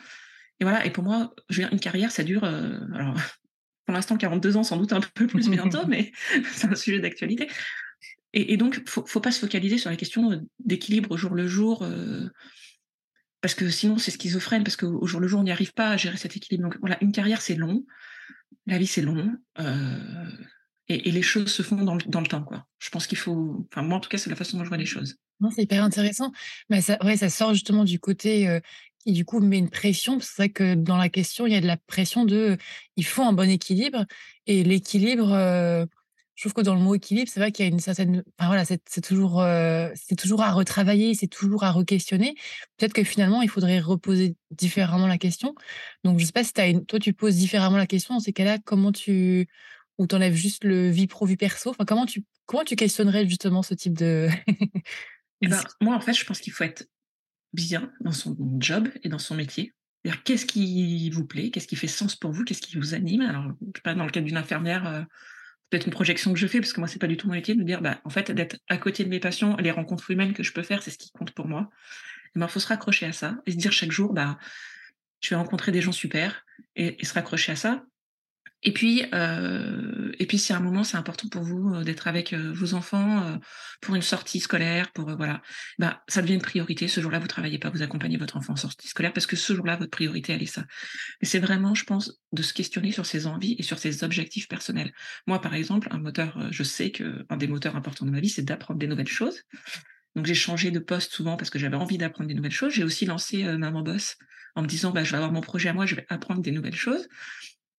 Et 0.59 0.63
voilà, 0.63 0.85
et 0.85 0.91
pour 0.91 1.03
moi, 1.03 1.33
une 1.49 1.79
carrière, 1.79 2.11
ça 2.11 2.23
dure, 2.23 2.43
euh, 2.43 2.79
alors, 2.93 3.15
pour 3.85 3.93
l'instant, 3.93 4.17
42 4.17 4.57
ans, 4.57 4.63
sans 4.63 4.77
doute 4.77 4.93
un 4.93 5.01
peu 5.01 5.27
plus 5.27 5.49
bientôt, 5.49 5.85
mais 5.87 6.11
c'est 6.53 6.67
un 6.67 6.75
sujet 6.75 6.99
d'actualité. 6.99 7.49
Et, 8.33 8.55
donc, 8.55 8.79
il 8.81 8.89
faut, 8.89 9.05
faut 9.05 9.19
pas 9.19 9.31
se 9.31 9.41
focaliser 9.41 9.77
sur 9.77 9.89
la 9.89 9.97
question 9.97 10.31
euh, 10.31 10.37
d'équilibre 10.63 11.11
au 11.11 11.17
jour 11.17 11.35
le 11.35 11.47
jour, 11.47 11.85
parce 13.41 13.55
que 13.55 13.69
sinon, 13.69 13.97
c'est 13.97 14.11
schizophrène, 14.11 14.63
parce 14.63 14.77
qu'au 14.77 15.05
jour 15.05 15.19
le 15.19 15.27
jour, 15.27 15.41
on 15.41 15.43
n'y 15.43 15.51
arrive 15.51 15.73
pas 15.73 15.89
à 15.89 15.97
gérer 15.97 16.15
cet 16.15 16.37
équilibre. 16.37 16.63
Donc 16.63 16.77
voilà, 16.79 16.97
une 17.01 17.11
carrière, 17.11 17.41
c'est 17.41 17.55
long 17.55 17.83
la 18.65 18.77
vie 18.77 18.87
c'est 18.87 19.01
long 19.01 19.33
euh, 19.59 20.29
et, 20.87 21.11
les 21.11 21.21
choses 21.21 21.51
se 21.51 21.61
font 21.61 21.83
dans 21.83 21.95
le, 21.95 22.01
temps 22.01 22.43
quoi. 22.43 22.65
Je 22.79 22.89
pense 22.89 23.07
qu'il 23.07 23.17
faut, 23.17 23.65
enfin 23.71 23.81
moi 23.81 23.97
en 23.97 24.01
tout 24.01 24.09
cas 24.09 24.17
c'est 24.17 24.29
la 24.29 24.35
façon 24.35 24.57
dont 24.57 24.63
je 24.63 24.69
vois 24.69 24.77
les 24.77 24.85
choses. 24.85 25.15
c'est 25.55 25.63
hyper 25.63 25.83
intéressant. 25.83 26.31
Mais 26.69 26.81
ça, 26.81 26.97
ouais, 27.03 27.17
ça 27.17 27.29
sort 27.29 27.53
justement 27.53 27.85
du 27.85 27.99
côté 27.99 28.49
euh, 28.49 28.59
qui 28.99 29.13
du 29.13 29.23
coup 29.23 29.39
met 29.39 29.57
une 29.57 29.69
pression. 29.69 30.19
C'est 30.19 30.35
vrai 30.35 30.49
que 30.49 30.75
dans 30.75 30.97
la 30.97 31.09
question 31.09 31.47
il 31.47 31.53
y 31.53 31.55
a 31.55 31.61
de 31.61 31.67
la 31.67 31.77
pression 31.77 32.25
de, 32.25 32.57
il 32.97 33.05
faut 33.05 33.23
un 33.23 33.33
bon 33.33 33.49
équilibre 33.49 34.05
et 34.47 34.63
l'équilibre. 34.63 35.87
Euh, 36.31 36.35
je 36.35 36.41
trouve 36.43 36.53
que 36.53 36.61
dans 36.61 36.75
le 36.75 36.81
mot 36.81 36.95
équilibre, 36.95 37.29
c'est 37.31 37.39
vrai 37.39 37.51
qu'il 37.51 37.65
y 37.65 37.67
a 37.67 37.71
une 37.71 37.79
certaine. 37.79 38.23
Enfin, 38.39 38.47
voilà, 38.47 38.65
c'est 38.65 39.01
toujours, 39.01 39.43
c'est 39.95 40.15
toujours 40.15 40.41
à 40.41 40.51
retravailler, 40.51 41.13
c'est 41.13 41.27
toujours 41.27 41.63
à 41.63 41.71
re-questionner. 41.71 42.35
Peut-être 42.77 42.93
que 42.93 43.03
finalement, 43.03 43.41
il 43.41 43.49
faudrait 43.49 43.79
reposer 43.79 44.35
différemment 44.49 45.07
la 45.07 45.17
question. 45.17 45.55
Donc, 46.03 46.17
je 46.17 46.23
ne 46.23 46.27
sais 46.27 46.33
pas 46.33 46.43
si 46.43 46.53
as 46.57 46.67
une... 46.67 46.85
toi, 46.85 46.99
tu 46.99 47.13
poses 47.13 47.35
différemment 47.35 47.77
la 47.77 47.87
question. 47.87 48.15
Dans 48.15 48.19
ces 48.19 48.33
cas-là, 48.33 48.57
comment 48.63 48.91
tu. 48.91 49.47
Ou 49.97 50.07
tu 50.07 50.15
enlèves 50.15 50.33
juste 50.33 50.63
le 50.63 50.89
vie 50.89 51.07
pro, 51.07 51.25
vie 51.25 51.37
perso? 51.37 51.69
Enfin, 51.69 51.85
comment, 51.85 52.05
tu... 52.05 52.23
comment 52.45 52.63
tu 52.63 52.75
questionnerais 52.75 53.27
justement 53.27 53.61
ce 53.61 53.73
type 53.73 53.97
de. 53.97 54.29
Eh 55.43 55.47
ben, 55.47 55.63
moi, 55.81 55.95
en 55.95 55.99
fait, 55.99 56.13
je 56.13 56.23
pense 56.23 56.39
qu'il 56.39 56.53
faut 56.53 56.63
être 56.63 56.87
bien 57.51 57.91
dans 58.01 58.11
son 58.11 58.37
job 58.59 58.89
et 59.03 59.09
dans 59.09 59.17
son 59.17 59.33
métier. 59.33 59.73
Qu'est-ce 60.23 60.45
qui 60.45 61.09
vous 61.09 61.25
plaît? 61.25 61.51
Qu'est-ce 61.51 61.67
qui 61.67 61.75
fait 61.75 61.87
sens 61.87 62.15
pour 62.15 62.31
vous? 62.31 62.43
Qu'est-ce 62.43 62.61
qui 62.61 62.77
vous 62.77 62.93
anime? 62.93 63.21
Alors, 63.21 63.45
je 63.59 63.65
sais 63.75 63.81
pas, 63.83 63.93
dans 63.93 64.05
le 64.05 64.11
cadre 64.11 64.27
d'une 64.27 64.37
infirmière 64.37 65.05
peut-être 65.71 65.85
une 65.85 65.93
projection 65.93 66.33
que 66.33 66.39
je 66.39 66.47
fais, 66.47 66.59
parce 66.59 66.73
que 66.73 66.81
moi, 66.81 66.87
c'est 66.87 66.99
pas 66.99 67.07
du 67.07 67.17
tout 67.17 67.27
mon 67.27 67.33
métier, 67.33 67.55
de 67.55 67.59
me 67.59 67.65
dire, 67.65 67.81
bah, 67.81 68.01
en 68.03 68.09
fait, 68.09 68.29
d'être 68.29 68.57
à 68.67 68.77
côté 68.77 69.05
de 69.05 69.09
mes 69.09 69.21
passions, 69.21 69.55
les 69.57 69.71
rencontres 69.71 70.11
humaines 70.11 70.33
que 70.33 70.43
je 70.43 70.51
peux 70.51 70.63
faire, 70.63 70.83
c'est 70.83 70.91
ce 70.91 70.97
qui 70.97 71.11
compte 71.11 71.31
pour 71.31 71.47
moi. 71.47 71.69
Il 72.35 72.39
ben, 72.39 72.47
faut 72.47 72.59
se 72.59 72.67
raccrocher 72.67 73.05
à 73.05 73.13
ça 73.13 73.37
et 73.45 73.51
se 73.51 73.57
dire 73.57 73.71
chaque 73.71 73.91
jour, 73.91 74.13
bah, 74.13 74.37
je 75.21 75.29
vais 75.29 75.37
rencontrer 75.37 75.71
des 75.71 75.81
gens 75.81 75.93
super 75.93 76.45
et, 76.75 77.03
se 77.03 77.13
raccrocher 77.13 77.53
à 77.53 77.55
ça. 77.55 77.85
Et 78.63 78.73
puis, 78.73 79.03
euh, 79.13 80.11
et 80.19 80.27
puis, 80.27 80.37
si 80.37 80.53
à 80.53 80.57
un 80.57 80.59
moment 80.59 80.83
c'est 80.83 80.97
important 80.97 81.27
pour 81.29 81.41
vous 81.41 81.73
euh, 81.73 81.83
d'être 81.83 82.07
avec 82.07 82.33
euh, 82.33 82.51
vos 82.53 82.75
enfants 82.75 83.23
euh, 83.23 83.37
pour 83.81 83.95
une 83.95 84.03
sortie 84.03 84.39
scolaire, 84.39 84.91
pour 84.91 85.15
voilà, 85.15 85.41
bah 85.79 86.03
ça 86.07 86.21
devient 86.21 86.35
une 86.35 86.41
priorité. 86.41 86.87
Ce 86.87 87.01
jour-là, 87.01 87.17
vous 87.17 87.27
travaillez 87.27 87.57
pas, 87.57 87.71
vous 87.71 87.81
accompagnez 87.81 88.17
votre 88.17 88.37
enfant 88.37 88.53
en 88.53 88.57
sortie 88.57 88.87
scolaire 88.87 89.13
parce 89.13 89.25
que 89.25 89.35
ce 89.35 89.53
jour-là, 89.55 89.77
votre 89.77 89.89
priorité 89.89 90.33
elle 90.33 90.43
est 90.43 90.45
ça. 90.45 90.65
Et 91.21 91.25
c'est 91.25 91.39
vraiment, 91.39 91.73
je 91.73 91.85
pense, 91.85 92.19
de 92.33 92.43
se 92.43 92.53
questionner 92.53 92.91
sur 92.91 93.07
ses 93.07 93.25
envies 93.25 93.55
et 93.57 93.63
sur 93.63 93.79
ses 93.79 94.03
objectifs 94.03 94.47
personnels. 94.47 94.93
Moi, 95.25 95.41
par 95.41 95.55
exemple, 95.55 95.87
un 95.89 95.97
moteur, 95.97 96.37
je 96.51 96.61
sais 96.61 96.91
que 96.91 97.25
un 97.29 97.37
des 97.37 97.47
moteurs 97.47 97.75
importants 97.75 98.05
de 98.05 98.11
ma 98.11 98.19
vie, 98.19 98.29
c'est 98.29 98.43
d'apprendre 98.43 98.79
des 98.79 98.87
nouvelles 98.87 99.07
choses. 99.07 99.41
Donc 100.15 100.27
j'ai 100.27 100.35
changé 100.35 100.69
de 100.69 100.79
poste 100.79 101.13
souvent 101.13 101.35
parce 101.35 101.49
que 101.49 101.57
j'avais 101.57 101.77
envie 101.77 101.97
d'apprendre 101.97 102.27
des 102.27 102.35
nouvelles 102.35 102.51
choses. 102.51 102.73
J'ai 102.73 102.83
aussi 102.83 103.05
lancé 103.05 103.43
Maman 103.43 103.81
Boss 103.81 104.17
en 104.55 104.61
me 104.61 104.67
disant 104.67 104.91
bah 104.91 105.03
je 105.03 105.11
vais 105.11 105.17
avoir 105.17 105.31
mon 105.31 105.41
projet 105.41 105.69
à 105.69 105.73
moi, 105.73 105.85
je 105.85 105.95
vais 105.95 106.05
apprendre 106.09 106.41
des 106.41 106.51
nouvelles 106.51 106.75
choses. 106.75 107.07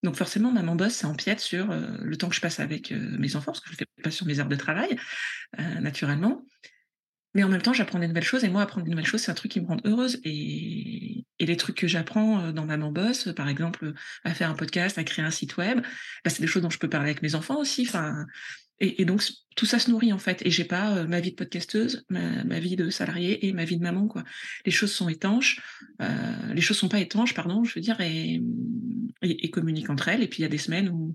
Donc 0.03 0.17
forcément, 0.17 0.51
maman 0.51 0.75
boss, 0.75 0.93
ça 0.93 1.09
empiète 1.09 1.41
sur 1.41 1.71
euh, 1.71 1.97
le 2.01 2.17
temps 2.17 2.29
que 2.29 2.35
je 2.35 2.41
passe 2.41 2.61
avec 2.61 2.91
euh, 2.91 3.17
mes 3.19 3.37
enfants, 3.37 3.53
parce 3.53 3.61
que 3.61 3.69
je 3.69 3.75
ne 3.75 3.79
fais 3.79 3.87
pas 4.03 4.11
sur 4.11 4.27
mes 4.27 4.41
heures 4.41 4.49
de 4.49 4.57
travail, 4.57 4.97
euh, 5.61 5.81
naturellement. 5.81 6.45
Mais 7.35 7.45
en 7.45 7.49
même 7.49 7.63
temps, 7.63 7.73
j'apprends 7.73 7.99
des 7.99 8.09
nouvelles 8.09 8.25
choses, 8.25 8.45
et 8.45 8.49
moi, 8.49 8.63
apprendre 8.63 8.85
des 8.85 8.91
nouvelles 8.91 9.07
choses, 9.07 9.23
c'est 9.23 9.31
un 9.31 9.35
truc 9.35 9.53
qui 9.53 9.61
me 9.61 9.67
rend 9.67 9.79
heureuse. 9.85 10.21
Et, 10.25 11.25
les 11.41 11.57
trucs 11.57 11.77
que 11.77 11.89
j'apprends 11.89 12.53
dans 12.53 12.67
Maman 12.67 12.93
Boss, 12.93 13.31
par 13.35 13.49
exemple, 13.49 13.95
à 14.23 14.33
faire 14.33 14.49
un 14.49 14.55
podcast, 14.55 14.97
à 14.97 15.03
créer 15.03 15.25
un 15.25 15.33
site 15.33 15.57
web, 15.57 15.81
bah, 16.25 16.31
c'est 16.31 16.41
des 16.41 16.47
choses 16.47 16.63
dont 16.63 16.71
je 16.71 16.79
peux 16.79 16.89
parler 16.89 17.11
avec 17.11 17.21
mes 17.21 17.35
enfants 17.35 17.59
aussi. 17.59 17.85
Et, 18.85 19.05
donc, 19.05 19.23
tout 19.55 19.65
ça 19.65 19.79
se 19.79 19.91
nourrit 19.91 20.13
en 20.13 20.19
fait. 20.19 20.45
Et 20.45 20.51
j'ai 20.51 20.65
pas 20.65 20.97
euh, 20.97 21.07
ma 21.07 21.21
vie 21.21 21.31
de 21.31 21.37
podcasteuse, 21.37 22.05
ma, 22.11 22.59
vie 22.59 22.75
de 22.75 22.91
salarié 22.91 23.47
et 23.47 23.53
ma 23.53 23.65
vie 23.65 23.77
de 23.77 23.83
maman. 23.83 24.09
quoi. 24.09 24.25
Les 24.67 24.73
choses 24.73 24.93
sont 24.93 25.09
étanches. 25.09 25.61
Euh, 26.01 26.53
les 26.53 26.61
choses 26.61 26.79
sont 26.79 26.89
pas 26.89 26.99
étanches, 26.99 27.33
pardon, 27.33 27.63
je 27.63 27.77
veux 27.77 27.81
dire, 27.81 28.01
et, 28.01 28.43
communiquent 29.53 29.91
entre 29.91 30.09
elles. 30.09 30.23
Et 30.23 30.27
puis, 30.27 30.41
il 30.41 30.43
y 30.43 30.47
a 30.47 30.49
des 30.49 30.59
semaines 30.59 30.89
où 30.89 31.15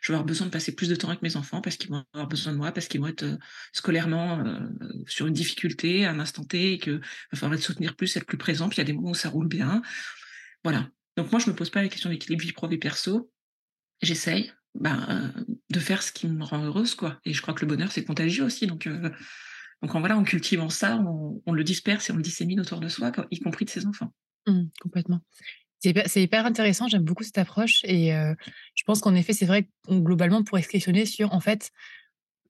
je 0.00 0.12
vais 0.12 0.14
avoir 0.14 0.26
besoin 0.26 0.46
de 0.46 0.52
passer 0.52 0.76
plus 0.76 0.88
de 0.88 0.94
temps 0.94 1.08
avec 1.08 1.22
mes 1.22 1.34
enfants 1.36 1.60
parce 1.60 1.76
qu'ils 1.76 1.90
vont 1.90 2.04
avoir 2.12 2.28
besoin 2.28 2.52
de 2.52 2.58
moi, 2.58 2.70
parce 2.70 2.86
qu'ils 2.86 3.00
vont 3.00 3.08
être 3.08 3.24
euh, 3.24 3.36
scolairement 3.72 4.44
sur 5.08 5.26
une 5.26 5.34
difficulté 5.34 6.04
à 6.04 6.12
un 6.12 6.20
instant 6.20 6.44
T 6.44 6.74
et 6.74 6.78
qu'il 6.78 7.00
va 7.32 7.38
falloir 7.38 7.54
être 7.54 7.64
soutenir 7.64 7.96
plus, 7.96 8.16
être 8.16 8.26
plus 8.26 8.38
présent. 8.38 8.68
Puis, 8.68 8.76
il 8.76 8.80
y 8.80 8.82
a 8.82 8.84
des 8.84 8.92
moments 8.92 9.10
où 9.10 9.14
ça 9.14 9.28
roule 9.28 9.48
bien. 9.48 9.82
Voilà. 10.62 10.88
Donc, 11.16 11.32
moi, 11.32 11.40
je 11.40 11.50
me 11.50 11.56
pose 11.56 11.70
pas 11.70 11.82
la 11.82 11.88
question 11.88 12.10
d'équilibre 12.10 12.42
vie 12.42 12.52
pro 12.52 12.70
et 12.70 12.78
perso. 12.78 13.32
J'essaye, 14.02 14.52
ben, 14.74 15.34
de 15.70 15.80
faire 15.80 16.02
ce 16.02 16.12
qui 16.12 16.26
me 16.28 16.44
rend 16.44 16.62
heureuse, 16.64 16.94
quoi. 16.94 17.18
Et 17.24 17.32
je 17.32 17.42
crois 17.42 17.54
que 17.54 17.60
le 17.60 17.66
bonheur, 17.66 17.92
c'est 17.92 18.04
contagieux 18.04 18.44
aussi. 18.44 18.66
Donc, 18.66 18.86
euh, 18.86 19.10
donc 19.82 19.94
en, 19.94 20.00
voilà, 20.00 20.16
en 20.16 20.24
cultivant 20.24 20.70
ça, 20.70 20.96
on, 20.96 21.52
le 21.52 21.64
disperse 21.64 22.08
et 22.08 22.12
on 22.12 22.16
le 22.16 22.22
dissémine 22.22 22.60
autour 22.60 22.80
de 22.80 22.88
soi, 22.88 23.12
y 23.30 23.40
compris 23.40 23.64
de 23.64 23.70
ses 23.70 23.86
enfants. 23.86 24.12
Mmh, 24.46 24.64
complètement. 24.80 25.20
C'est 25.80 26.22
hyper, 26.22 26.44
intéressant, 26.44 26.88
j'aime 26.88 27.04
beaucoup 27.04 27.22
cette 27.22 27.38
approche. 27.38 27.84
Et 27.84 28.10
je 28.10 28.84
pense 28.84 29.00
qu'en 29.00 29.14
effet, 29.14 29.32
c'est 29.32 29.46
vrai, 29.46 29.68
globalement, 29.88 30.42
pour 30.42 30.58
se 30.58 30.66
questionner 30.66 31.06
sur, 31.06 31.32
en 31.32 31.38
fait, 31.38 31.70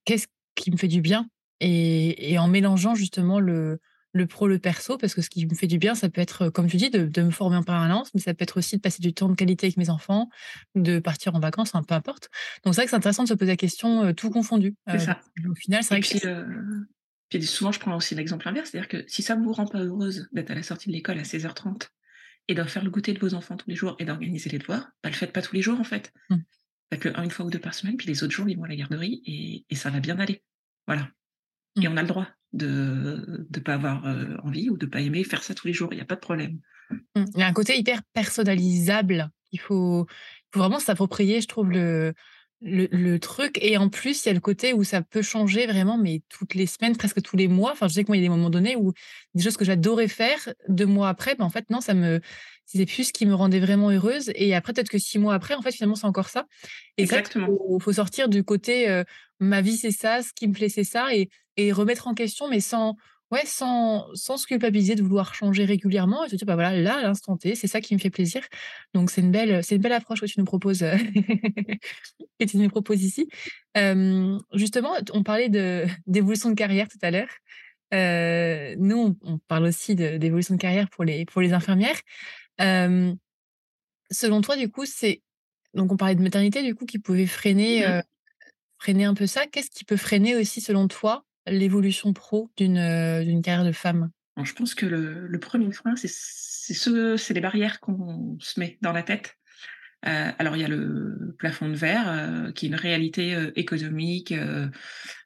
qu'est-ce 0.06 0.28
qui 0.54 0.70
me 0.70 0.78
fait 0.78 0.88
du 0.88 1.02
bien? 1.02 1.28
Et, 1.60 2.32
et 2.32 2.38
en 2.38 2.48
mélangeant 2.48 2.94
justement 2.94 3.38
le, 3.38 3.80
le 4.12 4.26
pro, 4.26 4.48
le 4.48 4.58
perso, 4.58 4.96
parce 4.96 5.14
que 5.14 5.22
ce 5.22 5.28
qui 5.28 5.46
me 5.46 5.54
fait 5.54 5.66
du 5.66 5.78
bien, 5.78 5.94
ça 5.94 6.08
peut 6.08 6.20
être, 6.20 6.48
comme 6.48 6.66
tu 6.66 6.76
dis, 6.76 6.90
de, 6.90 7.22
me 7.22 7.30
former 7.30 7.56
en 7.56 7.62
permanence, 7.62 8.10
mais 8.14 8.20
ça 8.20 8.34
peut 8.34 8.42
être 8.42 8.58
aussi 8.58 8.76
de 8.76 8.80
passer 8.80 9.02
du 9.02 9.12
temps 9.12 9.28
de 9.28 9.34
qualité 9.34 9.66
avec 9.66 9.76
mes 9.76 9.90
enfants, 9.90 10.30
de 10.74 10.98
partir 10.98 11.34
en 11.34 11.40
vacances, 11.40 11.72
peu 11.86 11.94
importe. 11.94 12.28
Donc 12.64 12.74
c'est 12.74 12.80
vrai 12.80 12.84
que 12.84 12.90
c'est 12.90 12.96
intéressant 12.96 13.24
de 13.24 13.28
se 13.28 13.34
poser 13.34 13.52
la 13.52 13.56
question 13.56 14.04
euh, 14.04 14.12
tout 14.12 14.30
confondu. 14.30 14.74
c'est 14.86 14.94
euh, 14.94 14.98
ça. 14.98 15.20
Au 15.48 15.54
final, 15.54 15.82
c'est 15.82 15.94
vrai 15.94 16.00
puis, 16.00 16.20
que... 16.20 16.46
puis 17.28 17.42
souvent, 17.42 17.72
je 17.72 17.80
prends 17.80 17.96
aussi 17.96 18.14
l'exemple 18.14 18.48
inverse, 18.48 18.70
c'est-à-dire 18.70 18.88
que 18.88 19.04
si 19.08 19.22
ça 19.22 19.36
ne 19.36 19.44
vous 19.44 19.52
rend 19.52 19.66
pas 19.66 19.80
heureuse 19.80 20.28
d'être 20.32 20.50
à 20.50 20.54
la 20.54 20.62
sortie 20.62 20.88
de 20.88 20.94
l'école 20.94 21.18
à 21.18 21.22
16h30 21.22 21.88
et 22.48 22.54
de 22.54 22.62
faire 22.64 22.84
le 22.84 22.90
goûter 22.90 23.12
de 23.12 23.18
vos 23.18 23.34
enfants 23.34 23.56
tous 23.56 23.68
les 23.68 23.76
jours 23.76 23.94
et 23.98 24.04
d'organiser 24.06 24.48
les 24.48 24.58
devoirs, 24.58 24.90
bah, 25.02 25.10
le 25.10 25.14
faites 25.14 25.32
pas 25.32 25.42
tous 25.42 25.54
les 25.54 25.62
jours 25.62 25.78
en 25.78 25.84
fait. 25.84 26.12
Mmh. 26.30 26.36
Faites-le 26.90 27.18
une 27.18 27.30
fois 27.30 27.44
ou 27.44 27.50
deux 27.50 27.58
par 27.58 27.74
semaine, 27.74 27.98
puis 27.98 28.06
les 28.06 28.24
autres 28.24 28.32
jours, 28.32 28.48
ils 28.48 28.56
vont 28.56 28.64
à 28.64 28.68
la 28.68 28.76
garderie 28.76 29.22
et, 29.26 29.66
et 29.68 29.74
ça 29.74 29.90
va 29.90 30.00
bien 30.00 30.18
aller. 30.18 30.42
Voilà. 30.86 31.10
Et 31.76 31.88
mmh. 31.88 31.92
on 31.92 31.96
a 31.96 32.02
le 32.02 32.08
droit 32.08 32.26
de 32.52 33.46
ne 33.54 33.60
pas 33.60 33.74
avoir 33.74 34.06
euh, 34.06 34.36
envie 34.42 34.70
ou 34.70 34.76
de 34.76 34.86
pas 34.86 35.00
aimer 35.00 35.24
faire 35.24 35.42
ça 35.42 35.54
tous 35.54 35.66
les 35.66 35.72
jours. 35.72 35.88
Il 35.92 35.96
n'y 35.96 36.02
a 36.02 36.06
pas 36.06 36.14
de 36.14 36.20
problème. 36.20 36.58
Mmh. 36.90 37.24
Il 37.34 37.40
y 37.40 37.42
a 37.42 37.46
un 37.46 37.52
côté 37.52 37.78
hyper 37.78 38.02
personnalisable. 38.12 39.30
Il 39.52 39.60
faut, 39.60 40.06
faut 40.52 40.60
vraiment 40.60 40.80
s'approprier, 40.80 41.40
je 41.40 41.48
trouve, 41.48 41.70
le, 41.70 42.14
le, 42.60 43.18
truc. 43.18 43.58
Et 43.62 43.76
en 43.76 43.88
plus, 43.88 44.24
il 44.24 44.28
y 44.28 44.30
a 44.30 44.34
le 44.34 44.40
côté 44.40 44.72
où 44.72 44.84
ça 44.84 45.02
peut 45.02 45.22
changer 45.22 45.66
vraiment, 45.66 45.98
mais 45.98 46.22
toutes 46.28 46.54
les 46.54 46.66
semaines, 46.66 46.96
presque 46.96 47.22
tous 47.22 47.36
les 47.36 47.48
mois. 47.48 47.72
Enfin, 47.72 47.88
je 47.88 47.94
sais 47.94 48.02
que 48.02 48.08
moi, 48.08 48.16
il 48.16 48.20
y 48.20 48.24
a 48.24 48.28
des 48.28 48.34
moments 48.34 48.50
donnés 48.50 48.76
où 48.76 48.92
des 49.34 49.42
choses 49.42 49.56
que 49.56 49.64
j'adorais 49.64 50.08
faire, 50.08 50.38
deux 50.68 50.86
mois 50.86 51.08
après, 51.08 51.34
ben, 51.34 51.44
en 51.44 51.50
fait, 51.50 51.68
non, 51.70 51.80
ça 51.80 51.94
me. 51.94 52.20
C'est 52.66 52.84
plus 52.84 53.04
ce 53.04 53.12
qui 53.14 53.24
me 53.24 53.34
rendait 53.34 53.60
vraiment 53.60 53.90
heureuse. 53.90 54.30
Et 54.34 54.54
après, 54.54 54.74
peut-être 54.74 54.90
que 54.90 54.98
six 54.98 55.18
mois 55.18 55.32
après, 55.32 55.54
en 55.54 55.62
fait, 55.62 55.72
finalement, 55.72 55.94
c'est 55.94 56.06
encore 56.06 56.28
ça. 56.28 56.44
Et 56.98 57.02
Exactement. 57.02 57.48
Il 57.48 57.82
faut, 57.82 57.92
sortir 57.94 58.28
du 58.28 58.44
côté 58.44 58.90
euh, 58.90 59.04
ma 59.40 59.62
vie, 59.62 59.78
c'est 59.78 59.90
ça, 59.90 60.22
ce 60.22 60.34
qui 60.34 60.46
me 60.48 60.52
plaît, 60.52 60.68
c'est 60.68 60.84
ça. 60.84 61.14
Et, 61.14 61.30
et 61.58 61.72
remettre 61.72 62.06
en 62.06 62.14
question, 62.14 62.48
mais 62.48 62.60
sans, 62.60 62.96
ouais, 63.32 63.44
sans, 63.44 64.06
sans 64.14 64.36
se 64.38 64.46
culpabiliser 64.46 64.94
de 64.94 65.02
vouloir 65.02 65.34
changer 65.34 65.64
régulièrement 65.64 66.24
et 66.24 66.28
se 66.28 66.36
dire, 66.36 66.46
bah 66.46 66.54
voilà, 66.54 66.74
là, 66.80 66.98
à 66.98 67.02
l'instant 67.02 67.36
T, 67.36 67.54
c'est 67.56 67.66
ça 67.66 67.80
qui 67.80 67.94
me 67.94 67.98
fait 67.98 68.10
plaisir. 68.10 68.42
Donc, 68.94 69.10
c'est 69.10 69.20
une 69.20 69.32
belle, 69.32 69.62
c'est 69.64 69.74
une 69.74 69.82
belle 69.82 69.92
approche 69.92 70.20
que 70.20 70.26
tu 70.26 70.38
nous 70.38 70.46
proposes, 70.46 70.78
que 72.40 72.44
tu 72.44 72.56
nous 72.56 72.68
proposes 72.70 73.02
ici. 73.02 73.28
justement, 74.54 74.94
on 75.12 75.22
parlait 75.22 75.48
de, 75.48 75.84
d'évolution 76.06 76.48
de 76.48 76.54
carrière 76.54 76.88
tout 76.88 76.98
à 77.02 77.10
l'heure. 77.10 77.28
Euh, 77.92 78.74
nous, 78.78 79.18
on, 79.22 79.38
parle 79.38 79.64
aussi 79.64 79.94
d'évolution 79.96 80.54
de, 80.54 80.60
carrière 80.60 80.88
pour 80.88 81.04
les, 81.04 81.24
pour 81.26 81.42
les 81.42 81.52
infirmières. 81.52 82.00
selon 82.58 84.40
toi, 84.42 84.56
du 84.56 84.70
coup, 84.70 84.86
c'est, 84.86 85.22
donc 85.74 85.90
on 85.90 85.96
parlait 85.96 86.14
de 86.14 86.22
maternité, 86.22 86.62
du 86.62 86.76
coup, 86.76 86.86
qui 86.86 87.00
pouvait 87.00 87.26
freiner, 87.26 87.86
mmh 87.86 88.02
freiner 88.78 89.04
un 89.04 89.14
peu 89.14 89.26
ça. 89.26 89.46
Qu'est-ce 89.46 89.70
qui 89.70 89.84
peut 89.84 89.96
freiner 89.96 90.36
aussi, 90.36 90.60
selon 90.60 90.88
toi, 90.88 91.24
l'évolution 91.50 92.12
pro 92.12 92.50
d'une 92.56 93.42
carrière 93.42 93.64
de 93.64 93.72
femme? 93.72 94.10
Je 94.42 94.52
pense 94.52 94.74
que 94.74 94.86
le, 94.86 95.26
le 95.26 95.38
premier 95.40 95.72
frein, 95.72 95.96
c'est 95.96 96.08
ce, 96.08 97.32
les 97.32 97.40
barrières 97.40 97.80
qu'on 97.80 98.36
se 98.40 98.60
met 98.60 98.78
dans 98.82 98.92
la 98.92 99.02
tête. 99.02 99.36
Euh, 100.06 100.30
alors 100.38 100.54
il 100.54 100.62
y 100.62 100.64
a 100.64 100.68
le 100.68 101.34
plafond 101.38 101.68
de 101.68 101.74
verre 101.74 102.04
euh, 102.08 102.52
qui 102.52 102.66
est 102.66 102.68
une 102.68 102.76
réalité 102.76 103.34
euh, 103.34 103.50
économique, 103.56 104.32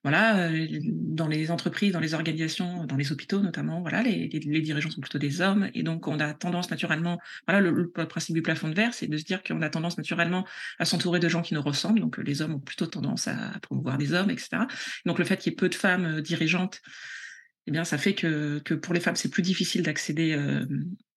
voilà, 0.03 0.51
dans 0.81 1.29
les 1.29 1.51
entreprises, 1.51 1.93
dans 1.93 2.01
les 2.01 2.15
organisations, 2.15 2.87
dans 2.87 2.97
les 2.97 3.13
hôpitaux 3.13 3.41
notamment, 3.41 3.83
voilà, 3.83 4.03
les, 4.03 4.29
dirigeants 4.29 4.91
sont 4.91 5.01
plutôt 5.01 5.19
des 5.19 5.41
hommes 5.41 5.69
et 5.75 5.83
donc 5.83 6.09
on 6.09 6.19
a 6.21 6.33
tendance 6.33 6.71
naturellement, 6.71 7.19
voilà, 7.47 7.61
le, 7.61 7.91
principe 7.91 8.35
du 8.35 8.43
plafond 8.43 8.69
de 8.69 8.75
verre, 8.75 8.95
c'est 8.95 9.07
de 9.07 9.17
se 9.17 9.25
dire 9.25 9.43
qu'on 9.43 9.61
a 9.63 9.69
tendance 9.69 9.99
naturellement 9.99 10.47
à 10.79 10.85
s'entourer 10.87 11.21
de 11.21 11.29
gens 11.29 11.43
qui 11.43 11.55
nous 11.55 11.63
ressemblent, 11.63 12.01
donc 12.01 12.19
les 12.19 12.41
hommes 12.41 12.55
ont 12.55 12.61
plutôt 12.61 12.87
tendance 12.87 13.29
à 13.29 13.37
promouvoir 13.61 13.99
des 13.99 14.15
hommes, 14.15 14.31
etc. 14.31 14.63
Donc 15.05 15.19
le 15.19 15.25
fait 15.25 15.37
qu'il 15.37 15.53
y 15.53 15.55
ait 15.55 15.57
peu 15.57 15.69
de 15.69 15.75
femmes 15.75 16.21
dirigeantes 16.23 16.81
eh 17.69 17.71
bien, 17.71 17.85
ça 17.85 17.97
fait 17.97 18.15
que, 18.15 18.59
pour 18.75 18.93
les 18.93 18.99
femmes, 18.99 19.15
c'est 19.15 19.31
plus 19.31 19.43
difficile 19.43 19.85
d'accéder 19.85 20.35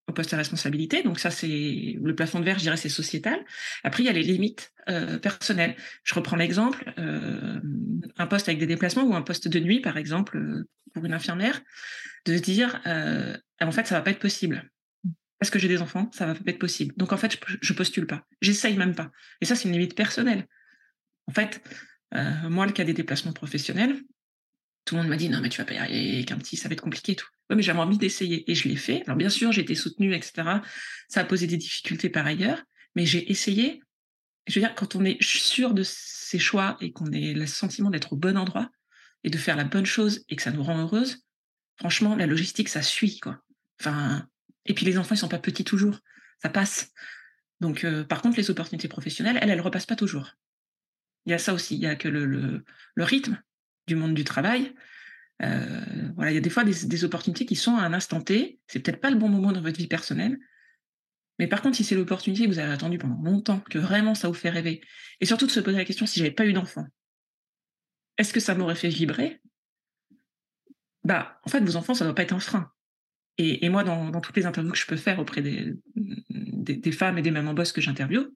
au 0.07 0.13
poste 0.13 0.33
à 0.33 0.37
responsabilité. 0.37 1.03
Donc 1.03 1.19
ça, 1.19 1.31
c'est 1.31 1.97
le 2.01 2.15
plafond 2.15 2.39
de 2.39 2.45
verre, 2.45 2.57
je 2.57 2.63
dirais, 2.63 2.77
c'est 2.77 2.89
sociétal. 2.89 3.39
Après, 3.83 4.03
il 4.03 4.05
y 4.05 4.09
a 4.09 4.13
les 4.13 4.23
limites 4.23 4.71
euh, 4.87 5.17
personnelles. 5.17 5.75
Je 6.03 6.13
reprends 6.13 6.35
l'exemple, 6.35 6.93
euh, 6.99 7.59
un 8.17 8.27
poste 8.27 8.47
avec 8.47 8.59
des 8.59 8.67
déplacements 8.67 9.03
ou 9.03 9.15
un 9.15 9.21
poste 9.21 9.47
de 9.47 9.59
nuit, 9.59 9.79
par 9.79 9.97
exemple, 9.97 10.37
euh, 10.37 10.67
pour 10.93 11.05
une 11.05 11.13
infirmière, 11.13 11.61
de 12.25 12.37
se 12.37 12.41
dire, 12.41 12.81
en 13.61 13.71
fait, 13.71 13.85
ça 13.85 13.95
va 13.95 14.01
pas 14.01 14.11
être 14.11 14.19
possible. 14.19 14.71
Parce 15.39 15.49
que 15.49 15.59
j'ai 15.59 15.67
des 15.67 15.81
enfants, 15.81 16.09
ça 16.13 16.25
va 16.25 16.33
pas 16.33 16.51
être 16.51 16.59
possible. 16.59 16.93
Donc 16.95 17.11
en 17.11 17.17
fait, 17.17 17.33
je, 17.33 17.57
je 17.61 17.73
postule 17.73 18.07
pas. 18.07 18.25
J'essaye 18.41 18.77
même 18.77 18.95
pas. 18.95 19.11
Et 19.41 19.45
ça, 19.45 19.55
c'est 19.55 19.67
une 19.67 19.73
limite 19.73 19.95
personnelle. 19.95 20.47
En 21.27 21.33
fait, 21.33 21.61
moi, 22.47 22.65
le 22.65 22.71
cas 22.71 22.85
des 22.85 22.93
déplacements 22.93 23.33
professionnels, 23.33 23.97
tout 24.85 24.95
le 24.95 25.01
monde 25.01 25.09
m'a 25.09 25.17
dit 25.17 25.29
non 25.29 25.41
mais 25.41 25.49
tu 25.49 25.57
vas 25.57 25.65
pas 25.65 25.73
y 25.73 25.77
arriver 25.77 26.23
qu'un 26.25 26.37
petit 26.37 26.57
ça 26.57 26.69
va 26.69 26.73
être 26.73 26.81
compliqué 26.81 27.13
et 27.13 27.15
tout. 27.15 27.27
Mais 27.49 27.61
j'avais 27.61 27.79
envie 27.79 27.97
d'essayer 27.97 28.49
et 28.49 28.55
je 28.55 28.67
l'ai 28.67 28.75
fait. 28.75 29.03
Alors 29.05 29.17
bien 29.17 29.29
sûr 29.29 29.51
j'ai 29.51 29.61
été 29.61 29.75
soutenue 29.75 30.13
etc. 30.13 30.61
Ça 31.09 31.21
a 31.21 31.25
posé 31.25 31.47
des 31.47 31.57
difficultés 31.57 32.09
par 32.09 32.25
ailleurs, 32.25 32.63
mais 32.95 33.05
j'ai 33.05 33.29
essayé. 33.31 33.81
Je 34.47 34.59
veux 34.59 34.65
dire 34.65 34.75
quand 34.75 34.95
on 34.95 35.03
est 35.03 35.21
sûr 35.21 35.73
de 35.73 35.83
ses 35.83 36.39
choix 36.39 36.77
et 36.81 36.91
qu'on 36.91 37.11
ait 37.11 37.33
le 37.33 37.47
sentiment 37.47 37.89
d'être 37.89 38.13
au 38.13 38.15
bon 38.15 38.37
endroit 38.37 38.69
et 39.23 39.29
de 39.29 39.37
faire 39.37 39.55
la 39.55 39.63
bonne 39.63 39.87
chose 39.87 40.23
et 40.29 40.35
que 40.35 40.43
ça 40.43 40.51
nous 40.51 40.63
rend 40.63 40.79
heureuse, 40.79 41.25
franchement 41.77 42.15
la 42.15 42.27
logistique 42.27 42.69
ça 42.69 42.83
suit 42.83 43.19
quoi. 43.19 43.41
Enfin 43.79 44.27
et 44.65 44.73
puis 44.73 44.85
les 44.85 44.97
enfants 44.99 45.15
ils 45.15 45.19
sont 45.19 45.27
pas 45.27 45.39
petits 45.39 45.63
toujours, 45.63 45.99
ça 46.41 46.49
passe. 46.49 46.91
Donc 47.59 47.83
euh, 47.83 48.03
par 48.03 48.21
contre 48.21 48.37
les 48.37 48.51
opportunités 48.51 48.87
professionnelles 48.87 49.39
elles 49.41 49.49
elles 49.49 49.61
repassent 49.61 49.87
pas 49.87 49.95
toujours. 49.95 50.35
Il 51.25 51.31
y 51.31 51.33
a 51.33 51.39
ça 51.39 51.55
aussi, 51.55 51.73
il 51.73 51.81
y 51.81 51.87
a 51.87 51.95
que 51.95 52.07
le, 52.07 52.63
le 52.93 53.03
rythme 53.03 53.41
du 53.87 53.95
monde 53.95 54.13
du 54.13 54.23
travail. 54.23 54.73
Euh, 55.41 56.11
voilà, 56.15 56.31
il 56.31 56.35
y 56.35 56.37
a 56.37 56.41
des 56.41 56.49
fois 56.49 56.63
des, 56.63 57.03
opportunités 57.03 57.45
qui 57.45 57.55
sont 57.55 57.75
à 57.75 57.83
un 57.83 57.93
instant 57.93 58.21
T. 58.21 58.59
C'est 58.67 58.79
peut-être 58.79 59.01
pas 59.01 59.09
le 59.09 59.17
bon 59.17 59.29
moment 59.29 59.51
dans 59.51 59.61
votre 59.61 59.77
vie 59.77 59.87
personnelle. 59.87 60.39
Mais 61.39 61.47
par 61.47 61.61
contre, 61.61 61.75
si 61.75 61.83
c'est 61.83 61.95
l'opportunité 61.95 62.45
que 62.45 62.49
vous 62.49 62.59
avez 62.59 62.71
attendu 62.71 62.97
pendant 62.97 63.21
longtemps, 63.21 63.59
que 63.59 63.77
vraiment 63.77 64.15
ça 64.15 64.29
vous 64.29 64.33
fait 64.33 64.49
rêver, 64.49 64.81
et 65.19 65.25
surtout 65.25 65.45
de 65.45 65.51
se 65.51 65.59
poser 65.59 65.77
la 65.77 65.85
question 65.85 66.05
si 66.05 66.19
j'avais 66.19 66.31
pas 66.31 66.45
eu 66.45 66.53
d'enfant, 66.53 66.85
est-ce 68.17 68.31
que 68.31 68.39
ça 68.39 68.55
m'aurait 68.55 68.75
fait 68.75 68.87
vibrer? 68.87 69.41
Bah, 71.03 71.39
en 71.43 71.49
fait, 71.49 71.59
vos 71.59 71.75
enfants, 71.75 71.93
ça 71.93 72.05
doit 72.05 72.15
pas 72.15 72.23
être 72.23 72.33
un 72.33 72.39
frein. 72.39 72.71
Et, 73.37 73.67
moi, 73.67 73.83
dans, 73.83 74.21
toutes 74.21 74.37
les 74.37 74.45
interviews 74.45 74.71
que 74.71 74.77
je 74.77 74.87
peux 74.87 74.95
faire 74.95 75.19
auprès 75.19 75.41
des, 75.41 75.73
des, 75.95 76.91
femmes 76.93 77.17
et 77.17 77.21
des 77.21 77.31
mamans 77.31 77.53
boss 77.53 77.73
que 77.73 77.81
j'interviewe, 77.81 78.33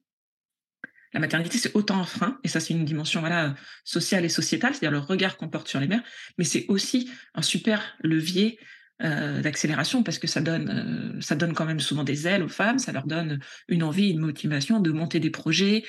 la 1.12 1.20
maternité, 1.20 1.58
c'est 1.58 1.74
autant 1.74 2.00
un 2.00 2.04
frein, 2.04 2.38
et 2.44 2.48
ça, 2.48 2.60
c'est 2.60 2.74
une 2.74 2.84
dimension 2.84 3.20
voilà, 3.20 3.54
sociale 3.84 4.24
et 4.24 4.28
sociétale, 4.28 4.74
c'est-à-dire 4.74 4.92
le 4.92 5.04
regard 5.04 5.36
qu'on 5.36 5.48
porte 5.48 5.68
sur 5.68 5.80
les 5.80 5.88
mères, 5.88 6.02
mais 6.38 6.44
c'est 6.44 6.66
aussi 6.68 7.10
un 7.34 7.42
super 7.42 7.96
levier 8.02 8.58
euh, 9.02 9.40
d'accélération 9.40 10.02
parce 10.02 10.18
que 10.18 10.26
ça 10.26 10.42
donne, 10.42 10.68
euh, 11.16 11.20
ça 11.22 11.34
donne 11.34 11.54
quand 11.54 11.64
même 11.64 11.80
souvent 11.80 12.04
des 12.04 12.28
ailes 12.28 12.42
aux 12.42 12.48
femmes, 12.48 12.78
ça 12.78 12.92
leur 12.92 13.06
donne 13.06 13.40
une 13.68 13.82
envie, 13.82 14.10
une 14.10 14.18
motivation 14.18 14.78
de 14.78 14.90
monter 14.92 15.20
des 15.20 15.30
projets 15.30 15.84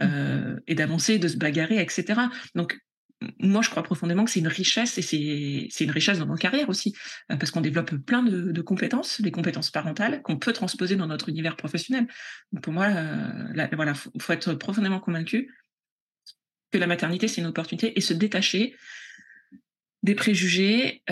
mmh. 0.00 0.04
euh, 0.04 0.56
et 0.68 0.76
d'avancer, 0.76 1.18
de 1.18 1.26
se 1.26 1.36
bagarrer, 1.36 1.80
etc. 1.80 2.20
Donc, 2.54 2.78
moi, 3.38 3.62
je 3.62 3.70
crois 3.70 3.82
profondément 3.82 4.24
que 4.24 4.30
c'est 4.30 4.40
une 4.40 4.48
richesse 4.48 4.98
et 4.98 5.02
c'est 5.02 5.84
une 5.84 5.90
richesse 5.90 6.18
dans 6.18 6.26
nos 6.26 6.36
carrières 6.36 6.68
aussi, 6.68 6.94
parce 7.28 7.50
qu'on 7.50 7.60
développe 7.60 7.94
plein 7.96 8.22
de, 8.22 8.60
compétences, 8.62 9.20
des 9.20 9.30
compétences 9.30 9.70
parentales 9.70 10.22
qu'on 10.22 10.38
peut 10.38 10.52
transposer 10.52 10.96
dans 10.96 11.06
notre 11.06 11.28
univers 11.28 11.56
professionnel. 11.56 12.06
pour 12.62 12.72
moi, 12.72 12.88
il 12.88 13.68
voilà, 13.72 13.94
faut, 13.94 14.32
être 14.32 14.54
profondément 14.54 15.00
convaincu 15.00 15.54
que 16.70 16.78
la 16.78 16.86
maternité, 16.86 17.28
c'est 17.28 17.40
une 17.40 17.46
opportunité 17.46 17.98
et 17.98 18.00
se 18.00 18.14
détacher 18.14 18.74
des 20.02 20.14
préjugés 20.14 21.02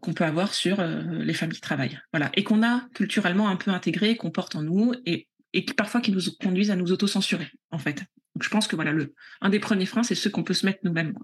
qu'on 0.00 0.14
peut 0.14 0.24
avoir 0.24 0.54
sur 0.54 0.82
les 0.82 1.34
familles 1.34 1.56
qui 1.56 1.60
travaillent. 1.60 2.00
Voilà. 2.12 2.30
Et 2.34 2.44
qu'on 2.44 2.62
a 2.62 2.88
culturellement 2.94 3.48
un 3.48 3.56
peu 3.56 3.70
intégré, 3.70 4.16
qu'on 4.16 4.30
porte 4.30 4.56
en 4.56 4.62
nous 4.62 4.94
et, 5.04 5.28
et 5.52 5.62
parfois 5.62 6.00
qui 6.00 6.12
nous 6.12 6.20
conduisent 6.40 6.70
à 6.70 6.76
nous 6.76 6.92
auto-censurer, 6.92 7.50
en 7.70 7.78
fait. 7.78 8.04
Donc, 8.34 8.44
je 8.44 8.50
pense 8.50 8.68
que 8.68 8.76
voilà, 8.76 8.92
un 9.40 9.48
des 9.48 9.58
premiers 9.58 9.86
freins, 9.86 10.04
c'est 10.04 10.14
ceux 10.14 10.30
qu'on 10.30 10.44
peut 10.44 10.54
se 10.54 10.64
mettre 10.64 10.78
nous-mêmes. 10.84 11.14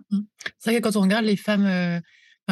C'est 0.65 0.71
vrai 0.71 0.81
que 0.81 0.89
quand 0.89 0.97
on 0.97 1.03
regarde 1.03 1.27
les 1.27 1.37
femmes, 1.37 1.67
euh, 1.67 2.01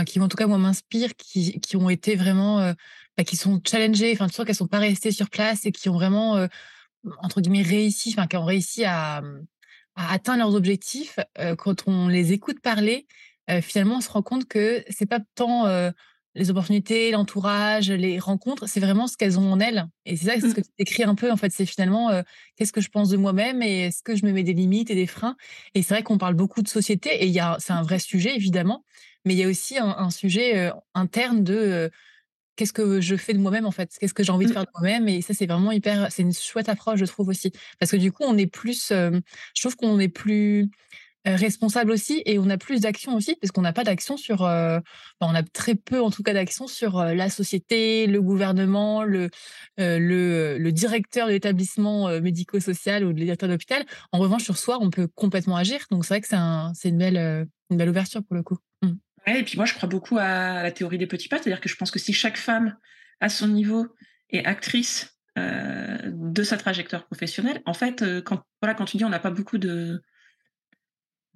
qui 0.04 0.20
en 0.20 0.28
tout 0.28 0.36
cas 0.36 0.46
moi 0.46 0.58
m'inspirent, 0.58 1.16
qui, 1.16 1.58
qui, 1.60 1.78
ont 1.78 1.88
été 1.88 2.14
vraiment, 2.14 2.60
euh, 2.60 2.74
bah, 3.16 3.24
qui 3.24 3.36
sont 3.36 3.58
challengées, 3.66 4.12
enfin 4.12 4.28
tu 4.28 4.34
sens 4.34 4.44
qu'elles 4.44 4.54
sont 4.54 4.66
pas 4.66 4.80
restées 4.80 5.12
sur 5.12 5.30
place 5.30 5.64
et 5.64 5.72
qui 5.72 5.88
ont 5.88 5.94
vraiment 5.94 6.36
euh, 6.36 6.46
entre 7.22 7.40
guillemets 7.40 7.62
réussi, 7.62 8.10
enfin 8.14 8.26
qui 8.26 8.36
ont 8.36 8.44
réussi 8.44 8.84
à, 8.84 9.22
à 9.96 10.12
atteindre 10.12 10.40
leurs 10.40 10.54
objectifs. 10.54 11.18
quand 11.56 11.88
on 11.88 12.08
les 12.08 12.32
écoute 12.32 12.60
parler, 12.60 13.06
finalement 13.62 13.96
on 13.96 14.00
se 14.02 14.10
rend 14.10 14.22
compte 14.22 14.46
que 14.46 14.84
c'est 14.90 15.06
pas 15.06 15.20
tant 15.34 15.66
les 16.34 16.50
opportunités, 16.50 17.10
l'entourage, 17.10 17.90
les 17.90 18.18
rencontres, 18.18 18.68
c'est 18.68 18.80
vraiment 18.80 19.06
ce 19.06 19.16
qu'elles 19.16 19.38
ont 19.38 19.52
en 19.52 19.60
elles. 19.60 19.86
Et 20.06 20.16
c'est 20.16 20.26
ça, 20.26 20.40
ce 20.40 20.46
mmh. 20.46 20.54
que 20.54 20.60
tu 20.60 20.70
écris 20.78 21.02
un 21.02 21.14
peu, 21.14 21.30
en 21.30 21.36
fait. 21.36 21.52
C'est 21.52 21.66
finalement 21.66 22.10
qu'est-ce 22.56 22.72
que 22.72 22.80
je 22.80 22.88
pense 22.88 23.10
de 23.10 23.16
moi-même 23.16 23.62
et 23.62 23.86
est-ce 23.86 24.02
que 24.02 24.16
je 24.16 24.24
me 24.24 24.32
mets 24.32 24.42
des 24.42 24.54
limites 24.54 24.90
et 24.90 24.94
des 24.94 25.06
freins? 25.06 25.36
Et 25.74 25.82
c'est 25.82 25.94
vrai 25.94 26.02
qu'on 26.02 26.18
parle 26.18 26.34
beaucoup 26.34 26.62
de 26.62 26.68
société 26.68 27.26
et 27.26 27.32
c'est 27.58 27.72
un 27.72 27.82
vrai 27.82 27.98
sujet, 27.98 28.34
évidemment. 28.34 28.84
Mais 29.24 29.34
il 29.34 29.38
y 29.38 29.44
a 29.44 29.48
aussi 29.48 29.78
un, 29.78 30.10
sujet 30.10 30.70
interne 30.94 31.44
de 31.44 31.90
qu'est-ce 32.56 32.72
que 32.72 33.00
je 33.00 33.16
fais 33.16 33.34
de 33.34 33.38
moi-même, 33.38 33.66
en 33.66 33.70
fait? 33.70 33.90
Qu'est-ce 34.00 34.14
que 34.14 34.22
j'ai 34.22 34.32
envie 34.32 34.46
de 34.46 34.50
mmh. 34.50 34.54
faire 34.54 34.64
de 34.64 34.70
moi-même? 34.74 35.08
Et 35.08 35.20
ça, 35.20 35.34
c'est 35.34 35.46
vraiment 35.46 35.72
hyper. 35.72 36.10
C'est 36.10 36.22
une 36.22 36.32
chouette 36.32 36.68
approche, 36.68 36.98
je 36.98 37.04
trouve 37.04 37.28
aussi. 37.28 37.52
Parce 37.78 37.92
que 37.92 37.96
du 37.96 38.10
coup, 38.10 38.24
on 38.26 38.38
est 38.38 38.46
plus. 38.46 38.88
je 38.88 39.20
trouve 39.60 39.76
qu'on 39.76 39.98
est 39.98 40.08
plus 40.08 40.62
euh, 40.62 40.66
responsable 41.24 41.92
aussi 41.92 42.22
et 42.26 42.38
on 42.38 42.50
a 42.50 42.58
plus 42.58 42.80
d'action 42.80 43.14
aussi 43.14 43.36
parce 43.36 43.52
qu'on 43.52 43.62
n'a 43.62 43.72
pas 43.72 43.84
d'action 43.84 44.16
sur 44.16 44.44
euh, 44.44 44.80
on 45.20 45.34
a 45.34 45.42
très 45.42 45.76
peu 45.76 46.00
en 46.00 46.10
tout 46.10 46.22
cas 46.22 46.32
d'action 46.32 46.66
sur 46.66 46.98
euh, 46.98 47.14
la 47.14 47.30
société 47.30 48.06
le 48.08 48.20
gouvernement 48.20 49.04
le 49.04 49.30
le, 49.78 50.70
directeur 50.70 51.28
de 51.28 51.32
l'établissement 51.32 52.08
médico-social 52.20 53.04
ou 53.04 53.08
le 53.08 53.14
directeur 53.14 53.48
d'hôpital 53.48 53.84
en 54.10 54.18
revanche 54.18 54.42
sur 54.42 54.58
soi 54.58 54.78
on 54.80 54.90
peut 54.90 55.06
complètement 55.06 55.56
agir. 55.56 55.84
Donc 55.90 56.04
c'est 56.04 56.14
vrai 56.14 56.20
que 56.20 56.28
c'est 56.28 56.36
un, 56.36 56.72
une 56.84 56.98
belle 56.98 57.46
une 57.70 57.76
belle 57.76 57.90
ouverture 57.90 58.22
pour 58.24 58.34
le 58.34 58.42
coup. 58.42 58.56
Mmh. 58.82 58.94
et 59.26 59.42
puis 59.44 59.56
moi 59.56 59.66
je 59.66 59.74
crois 59.74 59.88
beaucoup 59.88 60.18
à 60.18 60.62
la 60.62 60.72
théorie 60.72 60.98
des 60.98 61.06
petits 61.06 61.28
pas. 61.28 61.38
C'est-à-dire 61.38 61.60
que 61.60 61.68
je 61.68 61.76
pense 61.76 61.90
que 61.90 61.98
si 61.98 62.12
chaque 62.12 62.36
femme 62.36 62.76
à 63.20 63.28
son 63.28 63.48
niveau 63.48 63.86
est 64.30 64.44
actrice 64.44 65.16
de 65.36 66.42
sa 66.42 66.56
trajectoire 66.56 67.06
professionnelle 67.06 67.62
en 67.64 67.74
fait 67.74 68.04
quand 68.24 68.42
voilà 68.60 68.74
quand 68.74 68.84
tu 68.86 68.96
dis 68.96 69.04
on 69.04 69.10
n'a 69.10 69.20
pas 69.20 69.30
beaucoup 69.30 69.58
de 69.58 70.02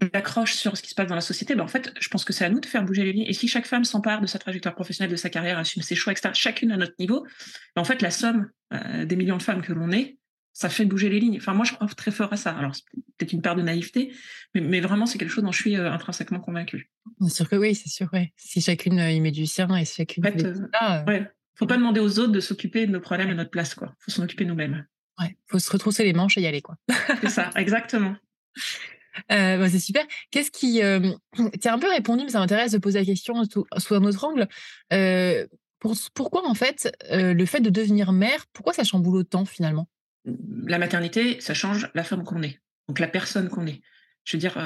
d'accroche 0.00 0.52
sur 0.54 0.76
ce 0.76 0.82
qui 0.82 0.90
se 0.90 0.94
passe 0.94 1.06
dans 1.06 1.14
la 1.14 1.20
société, 1.20 1.54
ben 1.54 1.64
en 1.64 1.68
fait, 1.68 1.92
je 1.98 2.08
pense 2.08 2.24
que 2.24 2.32
c'est 2.32 2.44
à 2.44 2.50
nous 2.50 2.60
de 2.60 2.66
faire 2.66 2.84
bouger 2.84 3.04
les 3.04 3.12
lignes. 3.12 3.26
Et 3.26 3.32
si 3.32 3.48
chaque 3.48 3.66
femme 3.66 3.84
s'empare 3.84 4.20
de 4.20 4.26
sa 4.26 4.38
trajectoire 4.38 4.74
professionnelle, 4.74 5.10
de 5.10 5.16
sa 5.16 5.30
carrière, 5.30 5.58
assume 5.58 5.82
ses 5.82 5.94
choix, 5.94 6.12
etc., 6.12 6.30
chacune 6.34 6.70
à 6.70 6.76
notre 6.76 6.94
niveau, 6.98 7.26
ben 7.74 7.82
en 7.82 7.84
fait, 7.84 8.02
la 8.02 8.10
somme 8.10 8.50
euh, 8.74 9.06
des 9.06 9.16
millions 9.16 9.38
de 9.38 9.42
femmes 9.42 9.62
que 9.62 9.72
l'on 9.72 9.90
est, 9.92 10.18
ça 10.52 10.68
fait 10.68 10.84
bouger 10.84 11.08
les 11.08 11.20
lignes. 11.20 11.36
Enfin, 11.36 11.54
moi, 11.54 11.64
je 11.64 11.72
crois 11.72 11.86
très 11.88 12.10
fort 12.10 12.32
à 12.32 12.36
ça. 12.36 12.50
Alors, 12.52 12.74
c'est 12.74 12.84
peut-être 13.18 13.32
une 13.32 13.42
part 13.42 13.56
de 13.56 13.62
naïveté, 13.62 14.12
mais, 14.54 14.80
vraiment, 14.80 15.06
c'est 15.06 15.18
quelque 15.18 15.30
chose 15.30 15.44
dont 15.44 15.52
je 15.52 15.60
suis 15.60 15.76
euh, 15.76 15.90
intrinsèquement 15.90 16.40
convaincue. 16.40 16.90
Bien 17.20 17.28
sûr 17.28 17.48
que 17.48 17.56
oui, 17.56 17.74
c'est 17.74 17.90
sûr. 17.90 18.08
Ouais. 18.12 18.32
Si 18.36 18.60
chacune 18.60 18.98
euh, 18.98 19.10
y 19.10 19.20
met 19.20 19.32
du 19.32 19.46
sien 19.46 19.74
et 19.76 19.84
si 19.86 19.96
chacune. 19.96 20.26
En 20.26 20.30
fait, 20.30 21.06
ouais. 21.06 21.30
Faut 21.54 21.66
pas 21.66 21.78
demander 21.78 22.00
aux 22.00 22.18
autres 22.18 22.32
de 22.32 22.40
s'occuper 22.40 22.86
de 22.86 22.92
nos 22.92 23.00
problèmes 23.00 23.30
à 23.30 23.34
notre 23.34 23.50
place, 23.50 23.74
quoi. 23.74 23.94
Faut 23.98 24.10
s'en 24.10 24.22
occuper 24.24 24.44
nous-mêmes. 24.44 24.86
Ouais. 25.18 25.38
Faut 25.46 25.58
se 25.58 25.70
retrousser 25.70 26.04
les 26.04 26.12
manches 26.12 26.36
et 26.36 26.42
y 26.42 26.46
aller, 26.46 26.60
quoi. 26.60 26.76
c'est 27.22 27.30
ça, 27.30 27.50
exactement. 27.56 28.14
Euh, 29.32 29.58
bah, 29.58 29.68
c'est 29.68 29.78
super. 29.78 30.04
Qu'est-ce 30.30 30.50
qui. 30.50 30.82
Euh, 30.82 31.12
tu 31.60 31.68
as 31.68 31.72
un 31.72 31.78
peu 31.78 31.88
répondu, 31.88 32.24
mais 32.24 32.30
ça 32.30 32.38
m'intéresse 32.38 32.72
de 32.72 32.78
poser 32.78 32.98
la 32.98 33.04
question 33.04 33.42
sous, 33.44 33.94
un 33.94 34.04
autre 34.04 34.24
angle. 34.24 34.48
Euh, 34.92 35.46
pourquoi, 36.14 36.48
en 36.48 36.54
fait, 36.54 36.90
le 37.10 37.44
fait 37.44 37.60
de 37.60 37.70
devenir 37.70 38.12
mère, 38.12 38.46
pourquoi 38.52 38.72
ça 38.72 38.82
chamboule 38.82 39.18
autant 39.18 39.44
finalement? 39.44 39.88
La 40.66 40.78
maternité, 40.78 41.40
ça 41.40 41.54
change 41.54 41.90
la 41.94 42.02
femme 42.02 42.24
qu'on 42.24 42.42
est, 42.42 42.58
donc 42.88 42.98
la 42.98 43.06
personne 43.06 43.48
qu'on 43.48 43.66
est. 43.66 43.82
Je 44.24 44.36
veux 44.36 44.40
dire, 44.40 44.58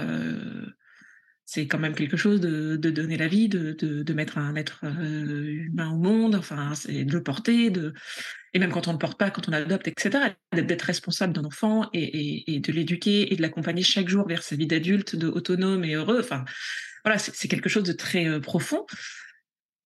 c'est 1.45 1.67
quand 1.67 1.79
même 1.79 1.95
quelque 1.95 2.17
chose 2.17 2.41
de, 2.41 2.77
donner 2.77 3.19
la 3.19 3.29
vie, 3.29 3.49
de, 3.49 4.13
mettre 4.15 4.39
un 4.39 4.55
être 4.55 4.85
humain 4.85 5.91
au 5.91 5.99
monde, 5.99 6.37
enfin, 6.37 6.73
de 6.89 7.13
le 7.13 7.23
porter, 7.23 7.69
de, 7.69 7.93
et 8.53 8.59
même 8.59 8.71
quand 8.71 8.89
on 8.89 8.93
ne 8.93 8.99
porte 8.99 9.19
pas, 9.19 9.31
quand 9.31 9.49
on 9.49 9.53
adopte, 9.53 9.89
etc., 9.89 10.35
d'être 10.53 10.83
responsable 10.83 11.33
d'un 11.33 11.45
enfant 11.45 11.89
et, 11.93 12.61
de 12.61 12.73
l'éduquer 12.73 13.33
et 13.33 13.37
de 13.37 13.43
l'accompagner 13.43 13.83
chaque 13.83 14.09
jour 14.09 14.27
vers 14.27 14.43
sa 14.43 14.57
vie 14.57 14.67
d'adulte, 14.67 15.17
de 15.17 15.29
autonome 15.29 15.85
et 15.85 15.95
heureux. 15.95 16.21
Enfin, 16.21 16.45
voilà, 17.05 17.19
c'est 17.19 17.49
quelque 17.49 17.69
chose 17.69 17.85
de 17.85 17.93
très 17.93 18.41
profond. 18.41 18.87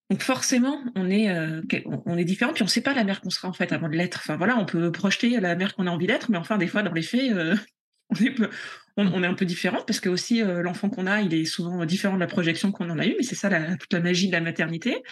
Donc 0.09 0.21
forcément, 0.21 0.83
on 0.95 1.09
est, 1.09 1.29
on 2.05 2.17
est 2.17 2.25
différent, 2.25 2.53
puis 2.53 2.63
on 2.63 2.65
ne 2.65 2.69
sait 2.69 2.81
pas 2.81 2.93
la 2.93 3.03
mère 3.03 3.21
qu'on 3.21 3.29
sera 3.29 3.47
en 3.47 3.53
fait 3.53 3.71
avant 3.71 3.89
de 3.89 3.95
l'être. 3.95 4.19
Enfin 4.23 4.35
voilà, 4.35 4.57
on 4.57 4.65
peut 4.65 4.91
projeter 4.91 5.39
la 5.39 5.55
mère 5.55 5.75
qu'on 5.75 5.87
a 5.87 5.91
envie 5.91 6.07
d'être, 6.07 6.29
mais 6.29 6.37
enfin 6.37 6.57
des 6.57 6.67
fois 6.67 6.83
dans 6.83 6.93
les 6.93 7.01
faits, 7.01 7.31
on 8.97 9.23
est, 9.23 9.27
un 9.27 9.33
peu 9.33 9.45
différent 9.45 9.81
parce 9.85 9.99
que 9.99 10.09
aussi 10.09 10.41
euh, 10.41 10.61
l'enfant 10.61 10.89
qu'on 10.89 11.07
a, 11.07 11.21
il 11.21 11.33
est 11.33 11.45
souvent 11.45 11.85
différent 11.85 12.15
de 12.15 12.19
la 12.19 12.27
projection 12.27 12.71
qu'on 12.71 12.89
en 12.89 12.99
a 12.99 13.05
eu, 13.05 13.15
mais 13.17 13.23
c'est 13.23 13.35
ça 13.35 13.49
toute 13.77 13.93
la 13.93 13.99
magie 13.99 14.27
de 14.27 14.31
la 14.31 14.41
maternité. 14.41 15.03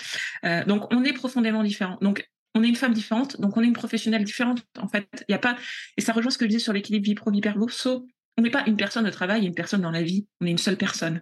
Euh, 0.46 0.64
donc 0.66 0.92
on 0.92 1.04
est 1.04 1.14
profondément 1.14 1.64
différent. 1.64 1.98
Donc 2.02 2.30
on 2.56 2.64
est 2.64 2.68
une 2.68 2.76
femme 2.76 2.94
différente, 2.94 3.40
donc 3.42 3.58
on 3.58 3.62
est 3.62 3.68
une 3.68 3.74
professionnelle 3.74 4.24
différente. 4.24 4.64
En 4.78 4.88
fait, 4.88 5.08
il 5.28 5.32
y 5.32 5.36
a 5.36 5.40
pas 5.40 5.58
et 5.98 6.02
ça 6.02 6.14
rejoint 6.14 6.32
ce 6.32 6.38
que 6.38 6.46
je 6.46 6.50
disais 6.50 6.60
sur 6.60 6.74
l'équilibre 6.74 7.06
vie 7.06 7.16
pro 7.16 7.32
vie 7.32 7.42
perso. 7.42 8.08
on 8.38 8.42
n'est 8.42 8.52
pas 8.52 8.64
une 8.68 8.78
personne 8.78 9.08
au 9.08 9.12
travail, 9.12 9.46
une 9.46 9.56
personne 9.56 9.82
dans 9.82 9.92
la 9.92 10.04
vie. 10.04 10.28
On 10.42 10.46
est 10.46 10.52
une 10.52 10.58
seule 10.58 10.78
personne. 10.78 11.22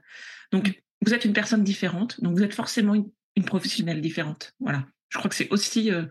Donc 0.52 0.70
mm. 0.70 0.74
vous 1.06 1.14
êtes 1.14 1.26
une 1.26 1.34
personne 1.34 1.64
différente, 1.64 2.22
donc 2.22 2.38
vous 2.38 2.44
êtes 2.44 2.54
forcément 2.54 2.96
une, 2.96 3.46
professionnelle 3.46 4.02
différente. 4.02 4.54
Voilà. 4.60 4.86
Je 5.10 5.18
crois 5.18 5.30
que 5.30 5.36
c'est 5.36 5.50
aussi 5.52 5.92
euh, 5.92 6.06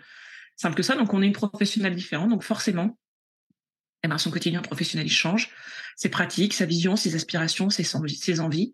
simple 0.56 0.74
que 0.74 0.82
ça. 0.82 0.96
Donc 0.96 1.12
on 1.12 1.22
est 1.22 1.26
une 1.26 1.32
professionnelle 1.32 1.94
différente, 1.94 2.30
donc 2.30 2.42
forcément 2.42 2.98
eh 4.02 4.08
ben, 4.08 4.16
son 4.16 4.30
quotidien 4.30 4.62
professionnel 4.62 5.06
il 5.06 5.12
change, 5.12 5.50
ses 5.96 6.08
pratiques, 6.08 6.54
sa 6.54 6.64
vision, 6.64 6.96
ses 6.96 7.14
aspirations, 7.14 7.68
ses 7.68 8.40
envies. 8.40 8.72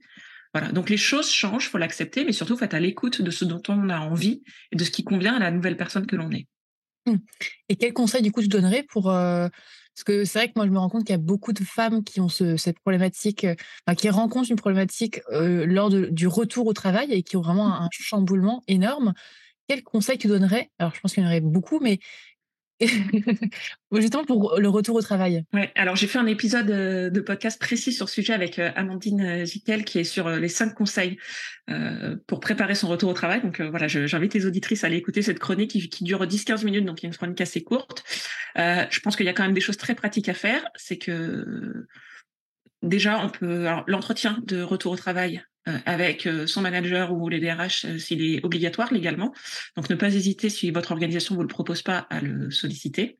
Voilà. 0.59 0.73
Donc 0.73 0.89
les 0.89 0.97
choses 0.97 1.31
changent, 1.31 1.69
faut 1.69 1.77
l'accepter, 1.77 2.25
mais 2.25 2.33
surtout 2.33 2.57
faut 2.57 2.65
être 2.65 2.73
à 2.73 2.81
l'écoute 2.81 3.21
de 3.21 3.31
ce 3.31 3.45
dont 3.45 3.61
on 3.69 3.91
a 3.91 3.99
envie 3.99 4.43
et 4.73 4.77
de 4.77 4.85
ce 4.85 4.91
qui 4.91 5.05
convient 5.05 5.35
à 5.35 5.39
la 5.39 5.51
nouvelle 5.51 5.77
personne 5.77 6.07
que 6.07 6.17
l'on 6.17 6.31
est. 6.31 6.47
Mmh. 7.05 7.17
Et 7.69 7.77
quel 7.77 7.93
conseil 7.93 8.23
du 8.23 8.33
coup 8.33 8.41
tu 8.41 8.49
donnerais 8.49 8.83
pour 8.89 9.11
euh, 9.11 9.49
parce 9.95 10.05
que 10.05 10.25
c'est 10.25 10.39
vrai 10.39 10.49
que 10.49 10.55
moi 10.57 10.65
je 10.65 10.71
me 10.71 10.79
rends 10.79 10.89
compte 10.89 11.05
qu'il 11.05 11.13
y 11.13 11.15
a 11.15 11.19
beaucoup 11.19 11.53
de 11.53 11.63
femmes 11.63 12.03
qui 12.03 12.23
ont 12.23 12.31
cette 12.31 12.79
problématique, 12.81 13.45
euh, 13.45 13.95
qui 13.99 14.09
rencontrent 14.09 14.51
une 14.51 14.57
problématique 14.57 15.21
euh, 15.31 15.67
lors 15.67 15.91
du 15.91 16.27
retour 16.27 16.67
au 16.67 16.73
travail 16.73 17.13
et 17.13 17.23
qui 17.23 17.37
ont 17.37 17.43
vraiment 17.43 17.75
un, 17.75 17.85
un 17.85 17.89
chamboulement 17.91 18.63
énorme. 18.67 19.13
Quel 19.69 19.83
conseil 19.83 20.17
tu 20.17 20.27
donnerais? 20.27 20.71
Alors 20.79 20.95
je 20.95 21.01
pense 21.01 21.13
qu'il 21.13 21.23
y 21.23 21.27
en 21.27 21.29
aurait 21.29 21.41
beaucoup, 21.43 21.81
mais 21.81 21.99
Justement 23.93 24.25
pour 24.25 24.59
le 24.59 24.69
retour 24.69 24.97
au 24.97 25.03
travail. 25.03 25.45
Ouais, 25.55 25.73
alors 25.75 25.97
j'ai 25.97 26.07
fait 26.07 26.19
un 26.19 26.27
épisode 26.27 26.71
euh, 26.71 27.11
de 27.11 27.21
podcast 27.21 27.59
précis 27.59 27.93
sur 27.93 28.09
ce 28.09 28.17
sujet 28.17 28.35
avec 28.35 28.59
euh, 28.59 28.71
Amandine 28.77 29.47
Zickel 29.47 29.85
qui 29.85 29.99
est 29.99 30.05
sur 30.05 30.27
euh, 30.27 30.39
les 30.39 30.49
cinq 30.49 30.75
conseils 30.75 31.19
pour 32.29 32.39
préparer 32.39 32.77
son 32.77 32.87
retour 32.87 33.11
au 33.11 33.13
travail. 33.13 33.43
Donc 33.43 33.61
voilà, 33.61 33.89
j'invite 33.89 34.35
les 34.35 34.47
auditrices 34.47 34.85
à 34.85 34.87
aller 34.87 34.99
écouter 34.99 35.21
cette 35.21 35.41
chronique 35.41 35.73
qui, 35.91 36.05
dure 36.05 36.25
10-15 36.25 36.65
minutes, 36.65 36.85
donc 36.85 37.03
une 37.03 37.13
chronique 37.13 37.41
assez 37.41 37.65
courte. 37.65 38.05
je 38.55 39.01
pense 39.01 39.17
qu'il 39.17 39.27
y 39.27 39.29
a 39.29 39.33
quand 39.33 39.43
même 39.43 39.53
des 39.53 39.61
choses 39.61 39.77
très 39.77 39.97
pratiques 39.97 40.29
à 40.29 40.35
faire. 40.35 40.65
C'est 40.77 40.97
que 40.97 41.89
déjà, 42.85 43.19
on 43.19 43.31
peut 43.31 43.67
l'entretien 43.89 44.39
de 44.47 44.63
retour 44.63 44.93
au 44.93 44.97
travail 44.97 45.43
euh, 45.43 45.56
avec 45.85 46.27
euh, 46.27 46.47
son 46.47 46.63
manager 46.63 47.13
ou 47.13 47.29
les 47.29 47.41
DRH 47.41 47.85
euh, 47.85 47.99
s'il 47.99 48.23
est 48.23 48.45
obligatoire 48.45 48.93
légalement. 48.93 49.33
Donc 49.77 49.91
ne 49.91 49.97
pas 49.97 50.15
hésiter 50.15 50.49
si 50.49 50.71
votre 50.71 50.93
organisation 50.93 51.35
vous 51.35 51.43
le 51.43 51.49
propose 51.49 51.83
pas 51.83 52.07
à 52.11 52.21
le 52.21 52.51
solliciter. 52.51 53.19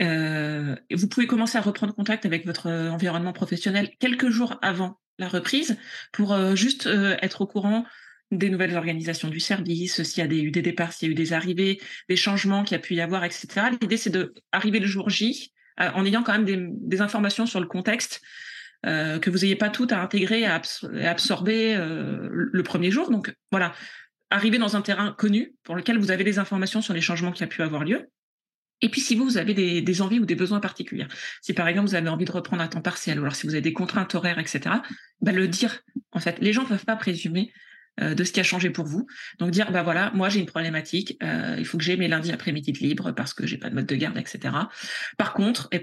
vous 0.00 1.08
pouvez 1.08 1.26
commencer 1.26 1.58
à 1.58 1.60
reprendre 1.60 1.94
contact 1.94 2.26
avec 2.26 2.44
votre 2.46 2.68
environnement 2.68 3.32
professionnel 3.32 3.90
quelques 4.00 4.30
jours 4.30 4.58
avant 4.62 4.98
la 5.18 5.28
reprise 5.28 5.76
pour 6.12 6.34
juste 6.56 6.88
être 7.20 7.42
au 7.42 7.46
courant 7.46 7.84
des 8.30 8.48
nouvelles 8.48 8.76
organisations 8.76 9.28
du 9.28 9.40
service, 9.40 10.02
s'il 10.02 10.24
y 10.24 10.26
a 10.26 10.32
eu 10.32 10.50
des 10.50 10.62
départs, 10.62 10.94
s'il 10.94 11.08
y 11.08 11.10
a 11.10 11.12
eu 11.12 11.14
des 11.14 11.34
arrivées, 11.34 11.80
des 12.08 12.16
changements 12.16 12.64
qu'il 12.64 12.74
y 12.74 12.80
a 12.80 12.82
pu 12.82 12.94
y 12.94 13.00
avoir, 13.02 13.24
etc. 13.24 13.66
L'idée, 13.80 13.98
c'est 13.98 14.10
de 14.10 14.32
arriver 14.52 14.80
le 14.80 14.86
jour 14.86 15.10
J 15.10 15.52
en 15.78 16.04
ayant 16.04 16.22
quand 16.22 16.32
même 16.38 16.74
des, 16.78 17.00
informations 17.00 17.46
sur 17.46 17.60
le 17.60 17.66
contexte, 17.66 18.22
que 18.84 19.30
vous 19.30 19.38
n'ayez 19.38 19.56
pas 19.56 19.70
tout 19.70 19.86
à 19.90 19.96
intégrer 19.96 20.40
et 20.40 20.46
à 20.46 20.60
absorber 21.04 21.76
le 21.76 22.62
premier 22.62 22.90
jour. 22.90 23.10
Donc 23.10 23.34
voilà, 23.50 23.72
arriver 24.30 24.58
dans 24.58 24.76
un 24.76 24.82
terrain 24.82 25.14
connu 25.16 25.54
pour 25.62 25.76
lequel 25.76 25.98
vous 25.98 26.10
avez 26.10 26.24
des 26.24 26.38
informations 26.38 26.82
sur 26.82 26.94
les 26.94 27.00
changements 27.00 27.32
qui 27.32 27.44
a 27.44 27.46
pu 27.46 27.62
avoir 27.62 27.84
lieu. 27.84 28.08
Et 28.82 28.88
puis, 28.88 29.00
si 29.00 29.14
vous, 29.14 29.38
avez 29.38 29.54
des, 29.54 30.02
envies 30.02 30.18
ou 30.18 30.26
des 30.26 30.34
besoins 30.34 30.58
particuliers, 30.58 31.06
si 31.40 31.52
par 31.52 31.68
exemple 31.68 31.88
vous 31.88 31.94
avez 31.94 32.08
envie 32.08 32.24
de 32.24 32.32
reprendre 32.32 32.62
un 32.62 32.68
temps 32.68 32.82
partiel, 32.82 33.20
ou 33.20 33.22
alors 33.22 33.36
si 33.36 33.46
vous 33.46 33.54
avez 33.54 33.62
des 33.62 33.72
contraintes 33.72 34.14
horaires, 34.16 34.40
etc., 34.40 34.60
bah, 35.20 35.32
le 35.32 35.46
dire. 35.46 35.80
En 36.10 36.18
fait, 36.18 36.38
les 36.40 36.52
gens 36.52 36.64
ne 36.64 36.68
peuvent 36.68 36.84
pas 36.84 36.96
présumer 36.96 37.52
euh, 38.00 38.14
de 38.14 38.24
ce 38.24 38.32
qui 38.32 38.40
a 38.40 38.42
changé 38.42 38.70
pour 38.70 38.84
vous. 38.84 39.06
Donc 39.38 39.52
dire, 39.52 39.70
bah 39.70 39.84
voilà, 39.84 40.10
moi 40.14 40.28
j'ai 40.30 40.40
une 40.40 40.46
problématique, 40.46 41.16
euh, 41.22 41.56
il 41.58 41.64
faut 41.64 41.78
que 41.78 41.84
j'ai 41.84 41.96
mes 41.96 42.08
lundis 42.08 42.32
après-midi 42.32 42.72
de 42.72 42.78
libre 42.78 43.12
parce 43.12 43.34
que 43.34 43.46
j'ai 43.46 43.58
pas 43.58 43.70
de 43.70 43.74
mode 43.74 43.86
de 43.86 43.94
garde, 43.94 44.18
etc. 44.18 44.54
Par 45.16 45.32
contre, 45.32 45.68
et 45.70 45.78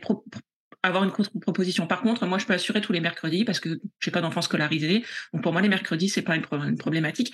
avoir 0.84 1.04
une 1.04 1.12
contre-proposition. 1.12 1.88
Par 1.88 2.02
contre, 2.02 2.26
moi, 2.26 2.38
je 2.38 2.46
peux 2.46 2.54
assurer 2.54 2.82
tous 2.82 2.94
les 2.94 3.02
mercredis 3.02 3.44
parce 3.44 3.60
que 3.60 3.80
j'ai 4.00 4.12
pas 4.12 4.22
d'enfants 4.22 4.42
scolarisés. 4.42 5.04
Donc, 5.34 5.44
pour 5.44 5.52
moi, 5.52 5.62
les 5.62 5.70
mercredis, 5.70 6.10
c'est 6.10 6.22
pas 6.22 6.36
une, 6.36 6.78
problématique. 6.78 7.34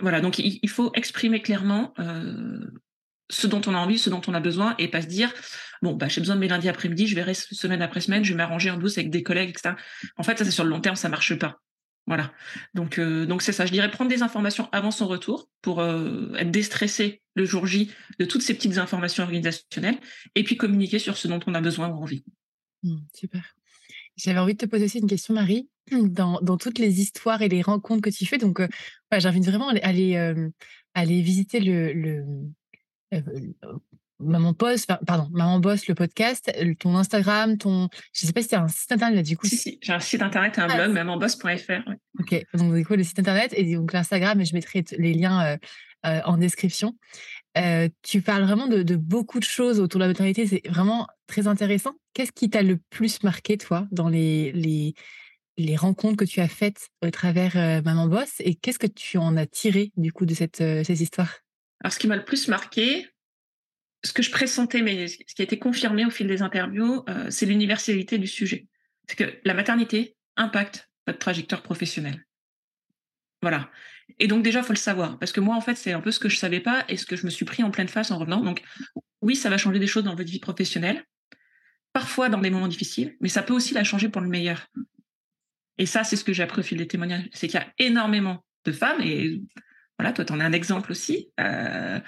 Voilà. 0.00 0.20
Donc, 0.20 0.38
il, 0.38 0.68
faut 0.68 0.90
exprimer 0.94 1.42
clairement 1.42 1.92
euh, 1.98 2.60
ce 3.30 3.46
dont 3.46 3.60
on 3.66 3.74
a 3.74 3.78
envie, 3.78 3.98
ce 3.98 4.10
dont 4.10 4.22
on 4.26 4.34
a 4.34 4.40
besoin, 4.40 4.74
et 4.78 4.88
pas 4.88 5.02
se 5.02 5.06
dire 5.06 5.32
bon 5.82 5.94
bah 5.94 6.08
j'ai 6.08 6.20
besoin 6.20 6.34
de 6.34 6.40
mes 6.40 6.48
lundis 6.48 6.68
après-midi, 6.68 7.06
je 7.06 7.14
verrai 7.14 7.34
semaine 7.34 7.82
après 7.82 8.00
semaine, 8.00 8.24
je 8.24 8.32
vais 8.32 8.36
m'arranger 8.36 8.70
en 8.70 8.78
douce 8.78 8.98
avec 8.98 9.10
des 9.10 9.22
collègues, 9.22 9.50
etc. 9.50 9.74
En 10.16 10.22
fait, 10.22 10.38
ça 10.38 10.44
c'est 10.44 10.50
sur 10.50 10.64
le 10.64 10.70
long 10.70 10.80
terme, 10.80 10.96
ça 10.96 11.08
marche 11.08 11.38
pas. 11.38 11.60
Voilà. 12.06 12.32
Donc 12.74 12.98
euh, 12.98 13.26
donc 13.26 13.42
c'est 13.42 13.52
ça. 13.52 13.66
Je 13.66 13.72
dirais 13.72 13.90
prendre 13.90 14.10
des 14.10 14.22
informations 14.22 14.68
avant 14.72 14.90
son 14.90 15.06
retour 15.06 15.48
pour 15.60 15.80
euh, 15.80 16.32
être 16.36 16.50
déstressé 16.50 17.22
le 17.34 17.44
jour 17.44 17.66
J 17.66 17.92
de 18.18 18.24
toutes 18.24 18.42
ces 18.42 18.54
petites 18.54 18.78
informations 18.78 19.24
organisationnelles, 19.24 19.98
et 20.34 20.42
puis 20.42 20.56
communiquer 20.56 20.98
sur 20.98 21.16
ce 21.16 21.28
dont 21.28 21.40
on 21.46 21.54
a 21.54 21.60
besoin 21.60 21.88
ou 21.88 22.02
envie. 22.02 22.24
Mmh, 22.82 22.96
super. 23.14 23.54
J'avais 24.16 24.38
envie 24.38 24.54
de 24.54 24.58
te 24.58 24.66
poser 24.66 24.84
aussi 24.86 24.98
une 24.98 25.08
question, 25.08 25.34
Marie. 25.34 25.68
Dans, 25.90 26.38
dans, 26.42 26.58
toutes 26.58 26.78
les 26.78 27.00
histoires 27.00 27.40
et 27.40 27.48
les 27.48 27.62
rencontres 27.62 28.02
que 28.02 28.10
tu 28.10 28.26
fais, 28.26 28.36
donc 28.36 28.60
euh, 28.60 28.68
j'invite 29.10 29.46
vraiment 29.46 29.70
à 29.70 29.76
aller, 29.82 30.36
aller 30.92 31.22
visiter 31.22 31.60
le, 31.60 31.94
le 31.94 32.24
euh, 33.14 33.20
euh, 33.64 33.78
Maman 34.20 34.52
Poste, 34.52 34.92
pardon, 35.06 35.28
Maman 35.30 35.60
Boss, 35.60 35.86
le 35.86 35.94
podcast, 35.94 36.52
ton 36.80 36.96
Instagram, 36.96 37.56
ton. 37.56 37.88
Je 38.12 38.26
sais 38.26 38.32
pas 38.32 38.42
si 38.42 38.48
tu 38.48 38.54
as 38.56 38.62
un 38.62 38.68
site 38.68 38.90
internet 38.90 39.24
du 39.24 39.36
coup. 39.36 39.46
Si, 39.46 39.56
si, 39.56 39.78
j'ai 39.80 39.92
un 39.92 40.00
site 40.00 40.22
internet 40.22 40.58
et 40.58 40.60
un 40.60 40.68
ah, 40.68 40.74
blog, 40.74 40.92
mamanboss.fr. 40.92 41.88
Ok, 42.18 42.44
donc 42.54 42.74
du 42.74 42.84
coup, 42.84 42.96
le 42.96 43.04
site 43.04 43.20
internet 43.20 43.54
et 43.56 43.76
donc 43.76 43.92
l'Instagram, 43.92 44.40
et 44.40 44.44
je 44.44 44.54
mettrai 44.54 44.84
les 44.98 45.14
liens 45.14 45.56
euh, 46.06 46.20
en 46.24 46.36
description. 46.36 46.94
Tu 48.02 48.22
parles 48.22 48.44
vraiment 48.44 48.68
de, 48.68 48.96
beaucoup 48.96 49.38
de 49.38 49.44
choses 49.44 49.80
autour 49.80 49.98
de 49.98 50.04
la 50.04 50.08
maternité, 50.08 50.46
c'est 50.46 50.62
vraiment 50.68 51.06
très 51.26 51.46
intéressant. 51.46 51.94
Qu'est-ce 52.14 52.32
qui 52.32 52.50
t'a 52.50 52.62
le 52.62 52.78
plus 52.90 53.22
marqué, 53.22 53.58
toi, 53.58 53.86
dans 53.90 54.08
les, 54.08 54.94
rencontres 55.76 56.16
que 56.16 56.24
tu 56.24 56.40
as 56.40 56.48
faites 56.48 56.88
au 57.02 57.10
travers 57.10 57.82
Maman 57.82 58.06
Boss 58.06 58.34
et 58.40 58.54
qu'est-ce 58.54 58.78
que 58.78 58.86
tu 58.86 59.18
en 59.18 59.36
as 59.36 59.46
tiré 59.46 59.90
du 59.96 60.12
coup 60.12 60.26
de 60.26 60.34
cette, 60.34 60.62
histoire 60.88 61.40
alors, 61.80 61.92
ce 61.92 61.98
qui 61.98 62.08
m'a 62.08 62.16
le 62.16 62.24
plus 62.24 62.48
marqué, 62.48 63.08
ce 64.04 64.12
que 64.12 64.22
je 64.22 64.30
pressentais, 64.30 64.82
mais 64.82 65.08
ce 65.08 65.16
qui 65.16 65.42
a 65.42 65.44
été 65.44 65.58
confirmé 65.58 66.04
au 66.06 66.10
fil 66.10 66.26
des 66.26 66.42
interviews, 66.42 67.04
euh, 67.08 67.30
c'est 67.30 67.46
l'universalité 67.46 68.18
du 68.18 68.26
sujet. 68.26 68.66
C'est 69.08 69.16
que 69.16 69.38
la 69.44 69.54
maternité 69.54 70.16
impacte 70.36 70.90
votre 71.06 71.18
trajectoire 71.18 71.62
professionnelle. 71.62 72.24
Voilà. 73.42 73.70
Et 74.18 74.26
donc 74.26 74.42
déjà, 74.42 74.62
faut 74.62 74.72
le 74.72 74.78
savoir, 74.78 75.18
parce 75.18 75.32
que 75.32 75.40
moi, 75.40 75.54
en 75.54 75.60
fait, 75.60 75.76
c'est 75.76 75.92
un 75.92 76.00
peu 76.00 76.10
ce 76.10 76.18
que 76.18 76.28
je 76.28 76.36
savais 76.36 76.60
pas 76.60 76.84
et 76.88 76.96
ce 76.96 77.06
que 77.06 77.16
je 77.16 77.24
me 77.24 77.30
suis 77.30 77.44
pris 77.44 77.62
en 77.62 77.70
pleine 77.70 77.88
face 77.88 78.10
en 78.10 78.18
revenant. 78.18 78.40
Donc, 78.40 78.62
oui, 79.22 79.36
ça 79.36 79.50
va 79.50 79.58
changer 79.58 79.78
des 79.78 79.86
choses 79.86 80.04
dans 80.04 80.14
votre 80.14 80.30
vie 80.30 80.40
professionnelle, 80.40 81.04
parfois 81.92 82.28
dans 82.28 82.40
des 82.40 82.50
moments 82.50 82.68
difficiles, 82.68 83.16
mais 83.20 83.28
ça 83.28 83.42
peut 83.42 83.54
aussi 83.54 83.74
la 83.74 83.84
changer 83.84 84.08
pour 84.08 84.20
le 84.20 84.28
meilleur. 84.28 84.66
Et 85.78 85.86
ça, 85.86 86.04
c'est 86.04 86.16
ce 86.16 86.24
que 86.24 86.32
j'ai 86.32 86.42
appris 86.42 86.60
au 86.60 86.64
fil 86.64 86.78
des 86.78 86.88
témoignages, 86.88 87.28
c'est 87.32 87.46
qu'il 87.46 87.60
y 87.60 87.62
a 87.62 87.72
énormément 87.78 88.44
de 88.64 88.72
femmes, 88.72 89.00
et 89.00 89.40
voilà, 89.98 90.12
toi, 90.12 90.24
tu 90.24 90.32
en 90.32 90.40
as 90.40 90.44
un 90.44 90.52
exemple 90.52 90.92
aussi, 90.92 91.30
euh, 91.40 92.00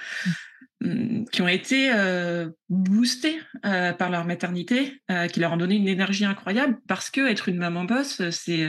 mm, 0.80 1.24
qui 1.26 1.42
ont 1.42 1.48
été 1.48 1.92
euh, 1.92 2.48
boostés 2.68 3.40
euh, 3.64 3.92
par 3.92 4.10
leur 4.10 4.24
maternité, 4.24 5.00
qui 5.32 5.40
leur 5.40 5.52
ont 5.52 5.56
donné 5.56 5.76
une 5.76 5.88
énergie 5.88 6.24
incroyable, 6.24 6.78
parce 6.88 7.10
que 7.10 7.28
être 7.28 7.48
une 7.48 7.58
maman 7.58 7.84
boss, 7.84 8.28
c'est 8.30 8.66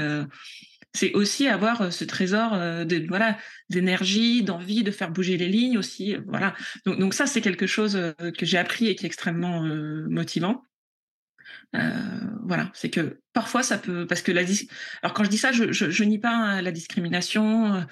c'est 0.93 1.13
aussi 1.13 1.47
avoir 1.47 1.93
ce 1.93 2.03
trésor 2.03 2.51
de 2.85 3.05
voilà 3.07 3.37
d'énergie, 3.69 4.43
d'envie 4.43 4.83
de 4.83 4.91
faire 4.91 5.11
bouger 5.11 5.37
les 5.37 5.47
lignes 5.47 5.77
aussi. 5.77 6.17
Voilà. 6.27 6.53
Donc, 6.85 7.13
ça, 7.13 7.25
c'est 7.25 7.41
quelque 7.41 7.67
chose 7.67 7.97
que 8.37 8.45
j'ai 8.45 8.57
appris 8.57 8.87
et 8.87 8.95
qui 8.95 9.05
est 9.05 9.07
extrêmement 9.07 9.61
motivant. 10.09 10.63
voilà, 11.73 12.69
c'est 12.73 12.89
que 12.89 13.21
parfois 13.31 13.63
ça 13.63 13.77
peut, 13.77 14.05
parce 14.05 14.21
que 14.21 14.33
la, 14.33 14.41
alors 15.01 15.13
quand 15.13 15.23
je 15.23 15.29
dis 15.29 15.37
ça, 15.37 15.53
je, 15.53 15.71
je, 15.71 16.03
nie 16.03 16.19
pas 16.19 16.35
hein, 16.35 16.61
la 16.61 16.71
discrimination, 16.71 17.85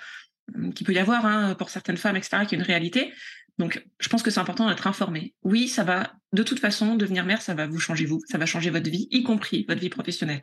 qu'il 0.75 0.85
peut 0.85 0.93
y 0.93 0.99
avoir 0.99 1.25
hein, 1.25 1.55
pour 1.55 1.69
certaines 1.69 1.97
femmes, 1.97 2.15
etc., 2.15 2.45
qui 2.47 2.55
est 2.55 2.57
une 2.57 2.63
réalité. 2.63 3.13
Donc, 3.59 3.85
je 3.99 4.07
pense 4.07 4.23
que 4.23 4.31
c'est 4.31 4.39
important 4.39 4.69
d'être 4.69 4.87
informé. 4.87 5.35
Oui, 5.43 5.67
ça 5.67 5.83
va, 5.83 6.13
de 6.31 6.43
toute 6.43 6.61
façon, 6.61 6.95
devenir 6.95 7.25
mère, 7.25 7.41
ça 7.41 7.53
va 7.53 7.67
vous 7.67 7.79
changer 7.79 8.05
vous, 8.05 8.21
ça 8.25 8.37
va 8.37 8.45
changer 8.45 8.69
votre 8.69 8.89
vie, 8.89 9.09
y 9.11 9.21
compris 9.21 9.65
votre 9.67 9.81
vie 9.81 9.89
professionnelle. 9.89 10.41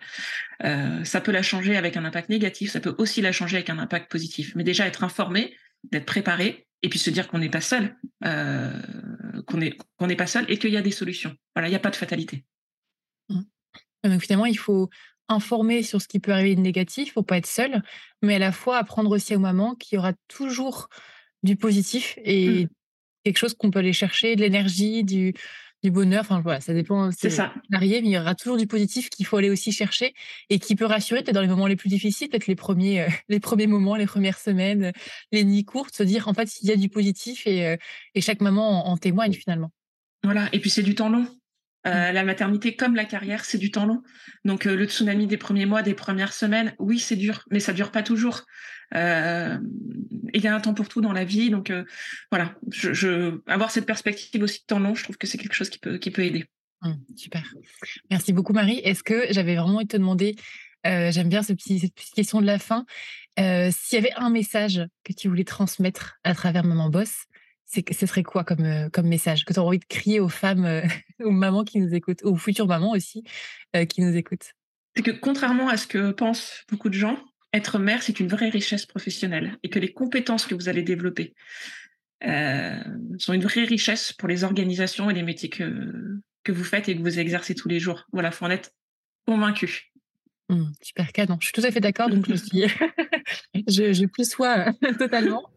Euh, 0.65 1.03
ça 1.03 1.23
peut 1.23 1.33
la 1.33 1.43
changer 1.43 1.79
avec 1.79 1.97
un 1.97 2.05
impact 2.05 2.29
négatif, 2.29 2.71
ça 2.71 2.81
peut 2.81 2.95
aussi 2.99 3.23
la 3.23 3.33
changer 3.33 3.57
avec 3.57 3.71
un 3.71 3.79
impact 3.79 4.11
positif. 4.11 4.53
Mais 4.55 4.65
déjà, 4.65 4.87
être 4.87 5.03
informé, 5.03 5.57
d'être 5.91 6.05
préparé, 6.05 6.67
et 6.83 6.91
puis 6.91 6.99
se 6.99 7.09
dire 7.09 7.27
qu'on 7.27 7.39
n'est 7.39 7.49
pas 7.49 7.63
seul, 7.63 7.97
euh, 8.27 8.71
qu'on 9.47 9.57
n'est 9.57 9.77
qu'on 9.97 10.09
pas 10.15 10.27
seul, 10.27 10.45
et 10.51 10.59
qu'il 10.59 10.71
y 10.71 10.77
a 10.77 10.83
des 10.83 10.91
solutions. 10.91 11.35
Voilà, 11.55 11.69
il 11.69 11.71
n'y 11.71 11.77
a 11.77 11.81
pas 11.81 11.91
de 11.91 11.97
fatalité. 11.97 12.45
Mmh. 13.31 13.41
Donc 14.05 14.21
finalement, 14.21 14.47
il 14.47 14.59
faut 14.59 14.91
informer 15.29 15.83
sur 15.83 16.03
ce 16.03 16.07
qui 16.07 16.21
peut 16.21 16.33
arriver 16.33 16.55
de 16.55 16.61
négatif, 16.61 17.15
faut 17.15 17.23
pas 17.23 17.39
être 17.39 17.47
seul, 17.47 17.83
mais 18.21 18.35
à 18.35 18.39
la 18.39 18.53
fois 18.53 18.77
apprendre 18.77 19.11
aussi 19.11 19.35
aux 19.35 19.41
mamans 19.41 19.75
qu'il 19.75 19.97
y 19.97 19.99
aura 19.99 20.13
toujours 20.29 20.91
du 21.43 21.57
positif 21.57 22.19
et 22.23 22.67
mmh. 22.67 22.69
Quelque 23.27 23.39
chose 23.39 23.55
qu'on 23.55 23.73
peut 23.73 23.81
aller 23.81 23.93
chercher, 23.93 24.37
de 24.37 24.41
l'énergie, 24.41 25.03
du, 25.03 25.35
du 25.83 25.91
bonheur. 25.91 26.21
Enfin 26.21 26.41
voilà, 26.41 26.61
ça 26.61 26.73
dépend. 26.73 27.11
C'est 27.11 27.29
ça. 27.29 27.53
Varié, 27.71 28.01
mais 28.01 28.09
il 28.09 28.13
y 28.13 28.19
aura 28.19 28.37
toujours 28.37 28.57
du 28.57 28.69
positif 28.69 29.11
qu'il 29.11 29.27
faut 29.27 29.37
aller 29.37 29.51
aussi 29.51 29.73
chercher 29.73 30.15
et 30.49 30.61
qui 30.61 30.77
peut 30.77 30.85
rassurer 30.85 31.23
peut-être 31.25 31.35
dans 31.35 31.43
les 31.43 31.49
moments 31.49 31.67
les 31.67 31.75
plus 31.75 31.89
difficiles, 31.89 32.29
peut-être 32.29 32.47
les 32.47 32.55
premiers, 32.55 33.01
euh, 33.01 33.09
les 33.29 33.41
premiers 33.41 33.67
moments, 33.67 33.97
les 33.97 34.07
premières 34.07 34.39
semaines, 34.39 34.93
les 35.33 35.43
nuits 35.43 35.65
courtes, 35.65 35.97
se 35.97 36.05
dire 36.05 36.29
en 36.29 36.35
fait 36.35 36.47
s'il 36.47 36.69
y 36.69 36.73
a 36.73 36.77
du 36.77 36.89
positif 36.89 37.49
et, 37.49 37.67
euh, 37.67 37.77
et 38.15 38.21
chaque 38.21 38.41
maman 38.41 38.89
en 38.89 38.97
témoigne 38.97 39.33
finalement. 39.33 39.73
Voilà, 40.23 40.49
et 40.53 40.61
puis 40.61 40.71
c'est 40.71 40.83
du 40.85 40.95
temps 40.95 41.11
long. 41.11 41.27
Euh, 41.87 42.11
la 42.11 42.25
maternité 42.25 42.75
comme 42.75 42.97
la 42.97 43.05
carrière, 43.05 43.45
c'est 43.45 43.59
du 43.59 43.71
temps 43.71 43.87
long. 43.87 44.03
Donc 44.45 44.67
euh, 44.67 44.75
le 44.75 44.87
tsunami 44.87 45.27
des 45.27 45.37
premiers 45.37 45.67
mois, 45.67 45.83
des 45.83 45.95
premières 45.95 46.33
semaines, 46.33 46.75
oui, 46.79 46.99
c'est 46.99 47.17
dur, 47.17 47.45
mais 47.51 47.61
ça 47.61 47.73
dure 47.73 47.93
pas 47.93 48.03
toujours. 48.03 48.43
Euh, 48.95 49.59
il 50.35 50.43
y 50.43 50.49
a 50.49 50.55
un 50.55 50.61
temps 50.61 50.75
pour 50.75 50.89
tout 50.89 51.01
dans 51.01 51.13
la 51.13 51.25
vie, 51.25 51.51
donc 51.51 51.73
voilà. 52.31 52.55
Je, 52.71 53.41
avoir 53.47 53.71
cette 53.71 53.87
perspective 53.87 54.43
aussi 54.43 54.61
de 54.61 54.65
temps 54.67 54.81
long, 54.81 54.95
je 54.95 55.05
trouve 55.05 55.17
que 55.17 55.27
c'est 55.27 55.39
quelque 55.39 55.55
chose 55.55 55.71
qui 55.71 55.79
peut 55.79 55.99
qui 55.99 56.11
peut 56.11 56.23
aider. 56.23 56.45
Mmh, 56.83 56.95
super. 57.17 57.55
Merci 58.11 58.33
beaucoup 58.33 58.53
Marie. 58.53 58.81
Est-ce 58.85 59.03
que 59.03 59.27
j'avais 59.31 59.55
vraiment 59.55 59.77
envie 59.77 59.87
de 59.87 59.91
te 59.91 59.97
demander, 59.97 60.37
j'aime 60.85 61.29
bien 61.29 61.43
ce 61.43 61.53
petit, 61.53 61.79
cette 61.79 61.95
petite 61.95 62.15
question 62.15 62.41
de 62.41 62.47
la 62.47 62.59
fin, 62.59 62.85
s'il 63.39 63.95
y 63.95 63.97
avait 63.97 64.13
un 64.17 64.31
message 64.31 64.83
que 65.05 65.13
tu 65.13 65.29
voulais 65.29 65.45
transmettre 65.45 66.17
à 66.25 66.35
travers 66.35 66.65
Maman 66.65 66.91
Boss, 66.91 67.27
ce 67.67 68.07
serait 68.07 68.23
quoi 68.23 68.45
comme, 68.45 68.65
euh, 68.65 68.89
comme 68.91 69.07
message? 69.07 69.45
Que 69.45 69.53
tu 69.53 69.59
aurais 69.59 69.69
envie 69.69 69.79
de 69.79 69.85
crier 69.85 70.21
aux 70.21 70.29
femmes, 70.29 70.65
euh, 70.65 70.83
aux 71.25 71.31
mamans 71.31 71.65
qui 71.65 71.81
nous 71.81 71.95
écoutent, 71.95 72.23
aux 72.25 72.37
futures 72.37 72.67
mamans 72.67 72.93
aussi 72.93 73.25
euh, 73.75 73.85
qui 73.85 74.03
nous 74.03 74.17
écoutent? 74.17 74.53
C'est 74.97 75.03
que 75.03 75.11
contrairement 75.11 75.69
à 75.69 75.77
ce 75.77 75.87
que 75.87 76.13
pensent 76.13 76.65
beaucoup 76.71 76.89
de 76.89 76.95
gens, 76.95 77.19
être 77.53 77.79
mère, 77.79 78.03
c'est 78.03 78.21
une 78.21 78.29
vraie 78.29 78.49
richesse 78.49 78.87
professionnelle 78.87 79.57
et 79.63 79.69
que 79.69 79.79
les 79.79 79.93
compétences 79.93 80.47
que 80.47 80.55
vous 80.55 80.69
allez 80.69 80.83
développer 80.83 81.35
sont 82.23 83.35
une 83.35 83.43
vraie 83.43 83.65
richesse 83.65 84.13
pour 84.15 84.27
les 84.27 84.43
organisations 84.43 85.11
et 85.11 85.15
les 85.15 85.23
métiers 85.23 85.51
que, 85.51 86.19
que 86.45 86.51
vous 86.51 86.65
faites 86.65 86.89
et 86.89 86.97
que 86.97 87.03
vous 87.03 87.19
exercez 87.19 87.55
tous 87.55 87.69
les 87.69 87.79
jours. 87.79 88.07
Voilà, 88.13 88.31
faut 88.31 88.47
en 88.47 88.51
être 88.51 88.73
convaincu. 89.27 89.93
Mmh, 90.49 90.65
super 90.81 91.13
canon. 91.13 91.37
Je 91.41 91.47
suis 91.47 91.53
tout 91.53 91.65
à 91.65 91.71
fait 91.71 91.81
d'accord. 91.81 92.09
Donc, 92.09 92.27
je 92.29 92.35
suis, 92.37 92.65
je, 93.69 93.93
je 93.93 94.07
plus 94.07 94.29
sois 94.29 94.73
totalement. 94.99 95.51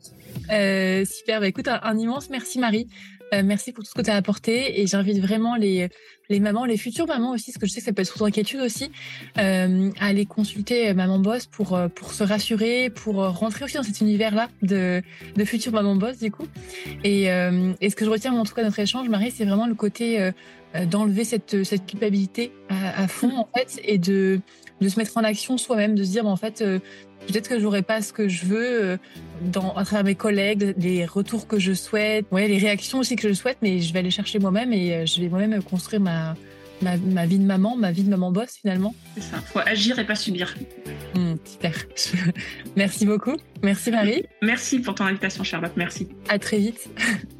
Euh, 0.51 1.05
super. 1.05 1.39
Bah, 1.39 1.47
écoute, 1.47 1.67
un, 1.67 1.97
immense 1.97 2.29
merci, 2.29 2.59
Marie. 2.59 2.87
Euh, 3.33 3.43
merci 3.43 3.71
pour 3.71 3.83
tout 3.83 3.91
ce 3.91 3.95
que 3.95 4.01
tu 4.01 4.09
as 4.09 4.15
apporté 4.15 4.81
et 4.81 4.87
j'invite 4.87 5.19
vraiment 5.19 5.55
les, 5.55 5.89
les 6.29 6.39
mamans, 6.39 6.65
les 6.65 6.77
futures 6.77 7.05
mamans 7.05 7.31
aussi, 7.31 7.51
parce 7.51 7.61
que 7.61 7.67
je 7.67 7.71
sais 7.73 7.79
que 7.79 7.85
ça 7.85 7.93
peut 7.93 8.01
être 8.01 8.11
sous 8.11 8.25
inquiétude 8.25 8.59
aussi, 8.61 8.89
euh, 9.37 9.91
à 9.99 10.07
aller 10.07 10.25
consulter 10.25 10.91
Maman 10.95 11.19
Boss 11.19 11.45
pour, 11.45 11.75
euh, 11.75 11.89
pour 11.89 12.13
se 12.13 12.23
rassurer, 12.23 12.89
pour 12.89 13.15
rentrer 13.15 13.65
aussi 13.65 13.75
dans 13.75 13.83
cet 13.83 14.01
univers-là 14.01 14.49
de, 14.63 15.03
de 15.35 15.45
futures 15.45 15.73
Maman 15.73 15.95
Boss 15.95 16.17
du 16.17 16.31
coup. 16.31 16.47
Et, 17.03 17.31
euh, 17.31 17.73
et 17.81 17.91
ce 17.91 17.95
que 17.95 18.03
je 18.03 18.09
retiens 18.09 18.33
en 18.33 18.45
tout 18.45 18.55
cas 18.55 18.61
de 18.61 18.67
notre 18.67 18.79
échange, 18.79 19.07
Marie, 19.09 19.29
c'est 19.29 19.45
vraiment 19.45 19.67
le 19.67 19.75
côté 19.75 20.19
euh, 20.75 20.85
d'enlever 20.85 21.23
cette, 21.23 21.63
cette 21.63 21.85
culpabilité 21.85 22.51
à, 22.69 23.03
à, 23.03 23.07
fond 23.07 23.35
en 23.35 23.47
fait 23.55 23.79
et 23.83 23.97
de, 23.97 24.39
de 24.81 24.89
se 24.89 24.99
mettre 24.99 25.17
en 25.17 25.23
action 25.23 25.57
soi-même, 25.57 25.95
de 25.95 26.03
se 26.03 26.11
dire, 26.11 26.27
en 26.27 26.35
fait, 26.35 26.63
peut-être 27.27 27.49
que 27.49 27.59
j'aurais 27.59 27.81
pas 27.81 28.01
ce 28.01 28.13
que 28.13 28.27
je 28.27 28.45
veux 28.45 28.83
euh, 28.83 28.97
dans, 29.41 29.73
à 29.75 29.85
travers 29.85 30.03
mes 30.03 30.15
collègues, 30.15 30.75
les 30.77 31.05
retours 31.05 31.47
que 31.47 31.59
je 31.59 31.73
souhaite, 31.73 32.25
ouais, 32.31 32.47
les 32.47 32.57
réactions 32.57 32.99
aussi 32.99 33.15
que 33.15 33.27
je 33.27 33.33
souhaite, 33.33 33.57
mais 33.61 33.79
je 33.79 33.93
vais 33.93 33.99
aller 33.99 34.11
chercher 34.11 34.39
moi-même 34.39 34.73
et 34.73 34.93
euh, 34.93 35.05
je 35.05 35.21
vais 35.21 35.29
moi-même 35.29 35.61
construire 35.63 36.01
ma, 36.01 36.35
ma, 36.81 37.25
vie 37.25 37.39
de 37.39 37.45
maman, 37.45 37.75
ma 37.75 37.91
vie 37.91 38.03
de 38.03 38.09
maman 38.09 38.31
boss 38.31 38.57
finalement. 38.61 38.95
C'est 39.15 39.21
ça, 39.21 39.37
faut 39.37 39.59
agir 39.59 39.99
et 39.99 40.05
pas 40.05 40.15
subir. 40.15 40.55
Mmh, 41.15 41.35
super. 41.45 41.73
Merci 42.75 43.05
beaucoup. 43.05 43.35
Merci 43.63 43.91
Marie. 43.91 44.23
Merci 44.41 44.79
pour 44.79 44.95
ton 44.95 45.05
invitation 45.05 45.43
Charlotte, 45.43 45.73
merci. 45.75 46.07
À 46.29 46.39
très 46.39 46.57
vite. 46.57 46.89